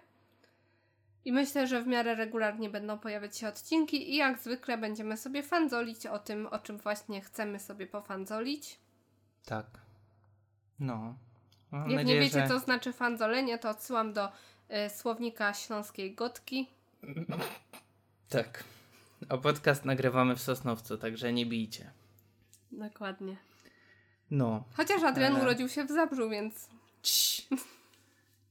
I 1.26 1.32
myślę, 1.34 1.68
że 1.68 1.82
w 1.82 1.88
miarę 1.88 2.16
regularnie 2.16 2.70
będą 2.70 3.00
pojawiać 3.00 3.38
się 3.38 3.48
odcinki 3.48 4.12
i 4.14 4.16
jak 4.16 4.40
zwykle 4.40 4.78
będziemy 4.78 5.18
sobie 5.18 5.44
fanzolić 5.44 6.06
o 6.06 6.20
tym, 6.20 6.48
o 6.48 6.60
czym 6.60 6.78
właśnie 6.78 7.22
chcemy 7.22 7.60
sobie 7.60 7.88
pofanzolić. 7.88 8.80
Tak. 9.46 9.66
No. 10.80 11.16
Mam 11.72 11.90
Jak 11.90 12.00
nadzieję, 12.00 12.20
nie 12.20 12.26
wiecie, 12.26 12.40
że... 12.42 12.48
co 12.48 12.60
znaczy 12.60 12.94
fanzolenie, 12.94 13.58
to 13.58 13.70
odsyłam 13.70 14.14
do 14.14 14.28
y, 14.28 14.90
słownika 14.90 15.54
śląskiej 15.54 16.16
gotki. 16.16 16.70
Tak. 18.30 18.64
A 19.30 19.38
podcast 19.38 19.86
nagrywamy 19.86 20.36
w 20.36 20.42
Sosnowcu, 20.42 20.98
także 20.98 21.34
nie 21.34 21.46
bijcie. 21.46 21.92
Dokładnie. 22.72 23.38
No. 24.32 24.64
Chociaż 24.78 25.04
Adrian 25.04 25.34
Ale- 25.36 25.44
urodził 25.44 25.70
się 25.70 25.84
w 25.84 25.92
Zabrzu, 25.92 26.30
więc 26.30 26.70
Cii. 27.04 27.48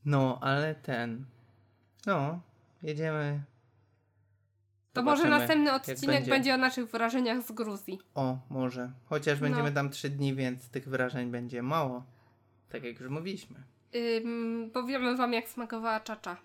No, 0.05 0.39
ale 0.41 0.75
ten. 0.75 1.25
No, 2.07 2.41
jedziemy. 2.83 3.43
To 4.93 5.03
może 5.03 5.29
następny 5.29 5.73
odcinek 5.73 6.07
będzie. 6.07 6.31
będzie. 6.31 6.55
o 6.55 6.59
naszych 6.59 6.91
wrażeniach 6.91 7.43
z 7.43 7.53
Gruzji. 7.53 7.99
O, 8.15 8.39
może. 8.51 8.91
Chociaż 9.05 9.41
No. 9.41 9.47
będziemy 9.47 9.73
tam 9.73 9.91
trzy 9.91 10.11
dni, 10.11 10.35
więc 10.35 10.69
tych 10.69 10.89
wrażeń 10.89 11.31
będzie 11.31 11.63
mało. 11.63 12.05
Tak 12.69 12.85
jak 12.85 13.01
już 13.01 13.11
mówiliśmy. 13.11 13.63
Ym, 13.95 14.71
powiemy 14.75 15.17
wam, 15.17 15.33
jak 15.33 15.49
smakowała 15.49 16.01
czacza. 16.01 16.37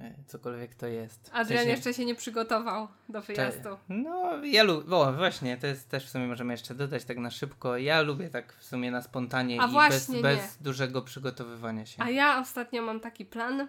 E, 0.00 0.14
Cokolwiek 0.26 0.74
to 0.74 0.86
jest. 0.86 1.30
Adrian 1.32 1.58
sensie- 1.64 1.70
jeszcze 1.70 1.94
się 1.94 2.04
nie 2.04 2.14
przygotował 2.14 2.88
do 3.08 3.22
wyjazdu. 3.22 3.68
No, 3.88 4.44
ja 4.44 4.62
lubię. 4.62 4.96
O, 4.96 5.12
właśnie, 5.12 5.56
to 5.56 5.66
jest 5.66 5.88
też 5.88 6.06
w 6.06 6.08
sumie 6.08 6.26
możemy 6.26 6.52
jeszcze 6.52 6.74
dodać 6.74 7.04
tak 7.04 7.18
na 7.18 7.30
szybko. 7.30 7.76
Ja 7.76 8.02
lubię 8.02 8.30
tak 8.30 8.52
w 8.52 8.64
sumie 8.64 8.90
na 8.90 9.02
spontanie 9.02 9.62
A 9.62 9.66
i 9.66 9.70
właśnie 9.70 10.22
bez, 10.22 10.38
bez 10.38 10.56
dużego 10.62 11.02
przygotowywania 11.02 11.86
się. 11.86 12.02
A 12.02 12.10
ja 12.10 12.40
ostatnio 12.40 12.82
mam 12.82 13.00
taki 13.00 13.24
plan, 13.24 13.68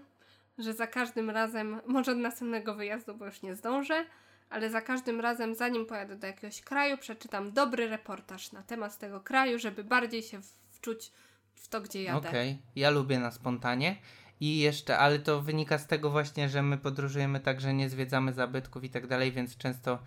że 0.57 0.73
za 0.73 0.87
każdym 0.87 1.29
razem, 1.29 1.81
może 1.85 2.11
od 2.11 2.17
następnego 2.17 2.75
wyjazdu, 2.75 3.15
bo 3.15 3.25
już 3.25 3.41
nie 3.41 3.55
zdążę, 3.55 4.05
ale 4.49 4.69
za 4.69 4.81
każdym 4.81 5.21
razem, 5.21 5.55
zanim 5.55 5.85
pojadę 5.85 6.15
do 6.15 6.27
jakiegoś 6.27 6.61
kraju, 6.61 6.97
przeczytam 6.97 7.51
dobry 7.51 7.87
reportaż 7.87 8.51
na 8.51 8.63
temat 8.63 8.97
tego 8.97 9.19
kraju, 9.19 9.59
żeby 9.59 9.83
bardziej 9.83 10.23
się 10.23 10.41
wczuć 10.71 11.11
w 11.55 11.67
to, 11.67 11.81
gdzie 11.81 12.03
jadę. 12.03 12.29
Okej, 12.29 12.61
ja 12.75 12.89
lubię 12.89 13.19
na 13.19 13.31
spontanie. 13.31 13.95
I 14.41 14.59
jeszcze, 14.59 14.97
ale 14.97 15.19
to 15.19 15.41
wynika 15.41 15.77
z 15.77 15.87
tego 15.87 16.09
właśnie, 16.09 16.49
że 16.49 16.61
my 16.63 16.77
podróżujemy 16.77 17.39
tak, 17.39 17.61
że 17.61 17.73
nie 17.73 17.89
zwiedzamy 17.89 18.33
zabytków 18.33 18.83
i 18.83 18.89
tak 18.89 19.07
dalej, 19.07 19.31
więc 19.31 19.57
często 19.57 19.99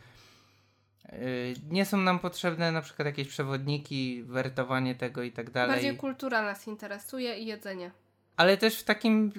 yy, 1.12 1.18
nie 1.70 1.86
są 1.86 1.96
nam 1.96 2.18
potrzebne 2.18 2.72
na 2.72 2.82
przykład 2.82 3.06
jakieś 3.06 3.28
przewodniki, 3.28 4.22
wertowanie 4.22 4.94
tego 4.94 5.22
i 5.22 5.32
tak 5.32 5.50
dalej. 5.50 5.74
Bardziej 5.76 5.96
kultura 5.96 6.42
nas 6.42 6.66
interesuje 6.66 7.38
i 7.38 7.46
jedzenie. 7.46 7.90
Ale 8.36 8.56
też 8.56 8.78
w 8.80 8.84
takim. 8.84 9.32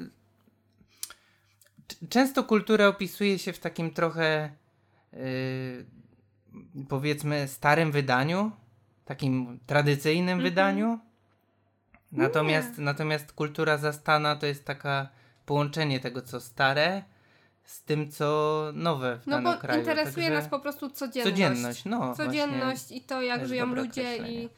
Często 2.10 2.44
kulturę 2.44 2.88
opisuje 2.88 3.40
się 3.40 3.54
w 3.54 3.60
takim 3.60 3.92
trochę 3.92 4.52
yy, 5.14 5.86
powiedzmy 6.90 7.48
starym 7.48 7.92
wydaniu, 7.92 8.52
takim 9.06 9.60
tradycyjnym 9.66 10.34
Mhm. 10.38 10.50
wydaniu. 10.50 11.00
Natomiast, 12.18 12.78
natomiast 12.78 13.32
kultura 13.34 13.78
zastana 13.78 14.36
to 14.36 14.46
jest 14.46 14.66
taka 14.66 15.10
połączenie 15.46 16.00
tego, 16.00 16.22
co 16.22 16.40
stare, 16.42 17.04
z 17.64 17.84
tym, 17.84 18.12
co 18.12 18.64
nowe 18.74 19.20
w 19.20 19.28
No 19.28 19.36
danym 19.38 19.54
bo 19.54 19.60
kraju. 19.60 19.80
interesuje 19.80 20.26
Także 20.26 20.30
nas 20.42 20.48
po 20.48 20.60
prostu 20.60 20.90
codzienność. 20.90 21.32
codzienność. 21.36 21.86
No, 21.86 22.16
Codzienność 22.16 22.92
i 22.92 23.02
to, 23.02 23.22
jak 23.22 23.48
żyją 23.48 23.66
ludzie 23.76 24.18
i 24.18 24.50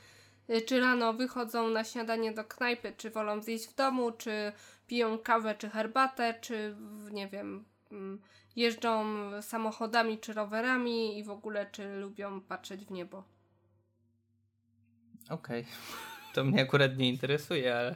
y, 0.49 0.61
czy 0.61 0.79
rano 0.79 1.13
wychodzą 1.13 1.69
na 1.69 1.83
śniadanie 1.83 2.33
do 2.33 2.43
knajpy, 2.43 2.93
czy 2.97 3.09
wolą 3.09 3.41
zjeść 3.41 3.67
w 3.67 3.75
domu, 3.75 4.11
czy 4.11 4.51
piją 4.87 5.17
kawę, 5.19 5.55
czy 5.55 5.69
herbatę, 5.69 6.33
czy 6.41 6.75
nie 7.11 7.27
wiem, 7.27 7.65
mm, 7.91 8.21
jeżdżą 8.55 9.05
samochodami, 9.41 10.19
czy 10.19 10.33
rowerami 10.33 11.17
i 11.19 11.23
w 11.23 11.29
ogóle, 11.29 11.65
czy 11.71 11.95
lubią 11.95 12.41
patrzeć 12.41 12.85
w 12.85 12.91
niebo. 12.91 13.23
Okej. 15.29 15.65
To 16.35 16.43
mnie 16.43 16.61
akurat 16.61 16.97
nie 16.97 17.09
interesuje, 17.09 17.77
ale 17.77 17.95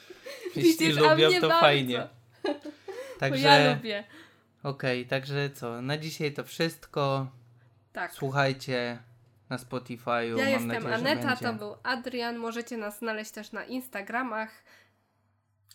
jeśli 0.56 0.62
Widzisz, 0.62 0.96
lubią, 0.96 1.28
to 1.40 1.48
bardzo. 1.48 1.60
fajnie. 1.60 1.98
Bo 2.44 3.20
Także. 3.20 3.48
ja 3.48 3.74
lubię. 3.74 4.04
Okej, 4.62 5.06
także 5.06 5.50
co? 5.50 5.82
Na 5.82 5.98
dzisiaj 5.98 6.32
to 6.32 6.44
wszystko. 6.44 7.30
Tak. 7.92 8.12
Słuchajcie 8.12 8.98
na 9.48 9.56
Spotify'u. 9.56 10.38
Ja 10.38 10.48
jestem 10.48 10.68
nadzieję, 10.68 10.94
Aneta, 10.94 11.28
będzie. 11.28 11.44
to 11.44 11.52
był 11.52 11.76
Adrian. 11.82 12.36
Możecie 12.36 12.76
nas 12.76 12.98
znaleźć 12.98 13.30
też 13.30 13.52
na 13.52 13.64
Instagramach. 13.64 14.62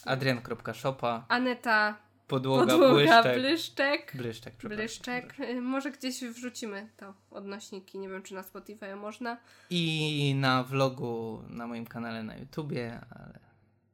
Adrian.shopa. 0.06 1.26
Aneta 1.28 1.98
Podłoga, 2.28 2.66
Podłoga 2.66 2.94
błyszczek. 2.94 3.36
Blyszczek. 3.40 4.12
Blyszczek. 4.16 4.54
Blyszczek. 4.64 5.40
Y, 5.40 5.62
Może 5.62 5.92
gdzieś 5.92 6.24
wrzucimy 6.24 6.90
to 6.98 7.14
odnośniki. 7.32 8.00
Nie 8.00 8.10
wiem, 8.10 8.24
czy 8.24 8.34
na 8.34 8.44
Spotify 8.44 8.96
można. 8.96 9.38
I 9.70 10.36
na 10.40 10.64
vlogu 10.64 11.44
na 11.50 11.68
moim 11.68 11.86
kanale 11.86 12.24
na 12.24 12.38
YouTubie, 12.38 13.00
ale 13.10 13.40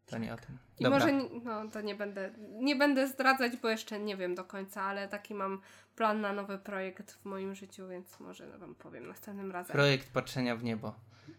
to 0.06 0.18
nie 0.18 0.34
o 0.34 0.38
tym. 0.38 0.58
I 0.80 0.84
Dobra. 0.84 1.00
może, 1.00 1.14
no 1.44 1.68
to 1.72 1.82
nie 1.82 1.96
będę, 1.96 2.32
nie 2.52 2.76
będę 2.76 3.08
zdradzać, 3.08 3.58
bo 3.58 3.70
jeszcze 3.70 4.00
nie 4.00 4.18
wiem 4.18 4.36
do 4.36 4.44
końca, 4.44 4.82
ale 4.84 5.08
taki 5.08 5.34
mam 5.34 5.62
plan 5.96 6.22
na 6.22 6.34
nowy 6.34 6.58
projekt 6.58 7.12
w 7.12 7.26
moim 7.26 7.56
życiu, 7.56 7.88
więc 7.88 8.20
może 8.20 8.58
wam 8.58 8.76
powiem 8.76 9.08
następnym 9.08 9.52
razem. 9.52 9.74
Projekt 9.74 10.12
patrzenia 10.14 10.56
w 10.56 10.64
niebo. 10.64 10.96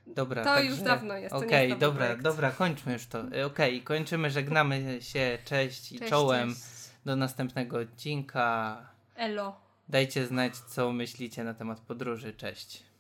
Dobra, 0.07 0.45
To 0.45 0.51
także... 0.55 0.71
już 0.71 0.81
dawno 0.81 1.17
jest, 1.17 1.35
Okej, 1.35 1.69
nowy 1.69 1.81
dobra, 1.81 2.05
projekt. 2.05 2.23
dobra, 2.23 2.51
kończmy 2.51 2.93
już 2.93 3.07
to. 3.07 3.19
E, 3.37 3.47
Okej, 3.47 3.83
kończymy, 3.83 4.31
żegnamy 4.31 4.99
się, 5.03 5.39
cześć 5.45 5.93
i 5.93 5.99
Cześć, 5.99 6.11
czołem. 6.11 6.49
cześć. 6.49 6.61
Do 7.05 7.17
następnego 7.17 7.79
odcinka. 7.79 8.77
Elo. 9.17 9.57
Dajcie 9.89 10.27
znać, 10.27 10.57
co 10.57 10.93
myślicie 10.93 11.45
na 11.45 11.55
temat 11.55 11.81
podróży. 11.81 12.33
Cześć. 12.33 12.92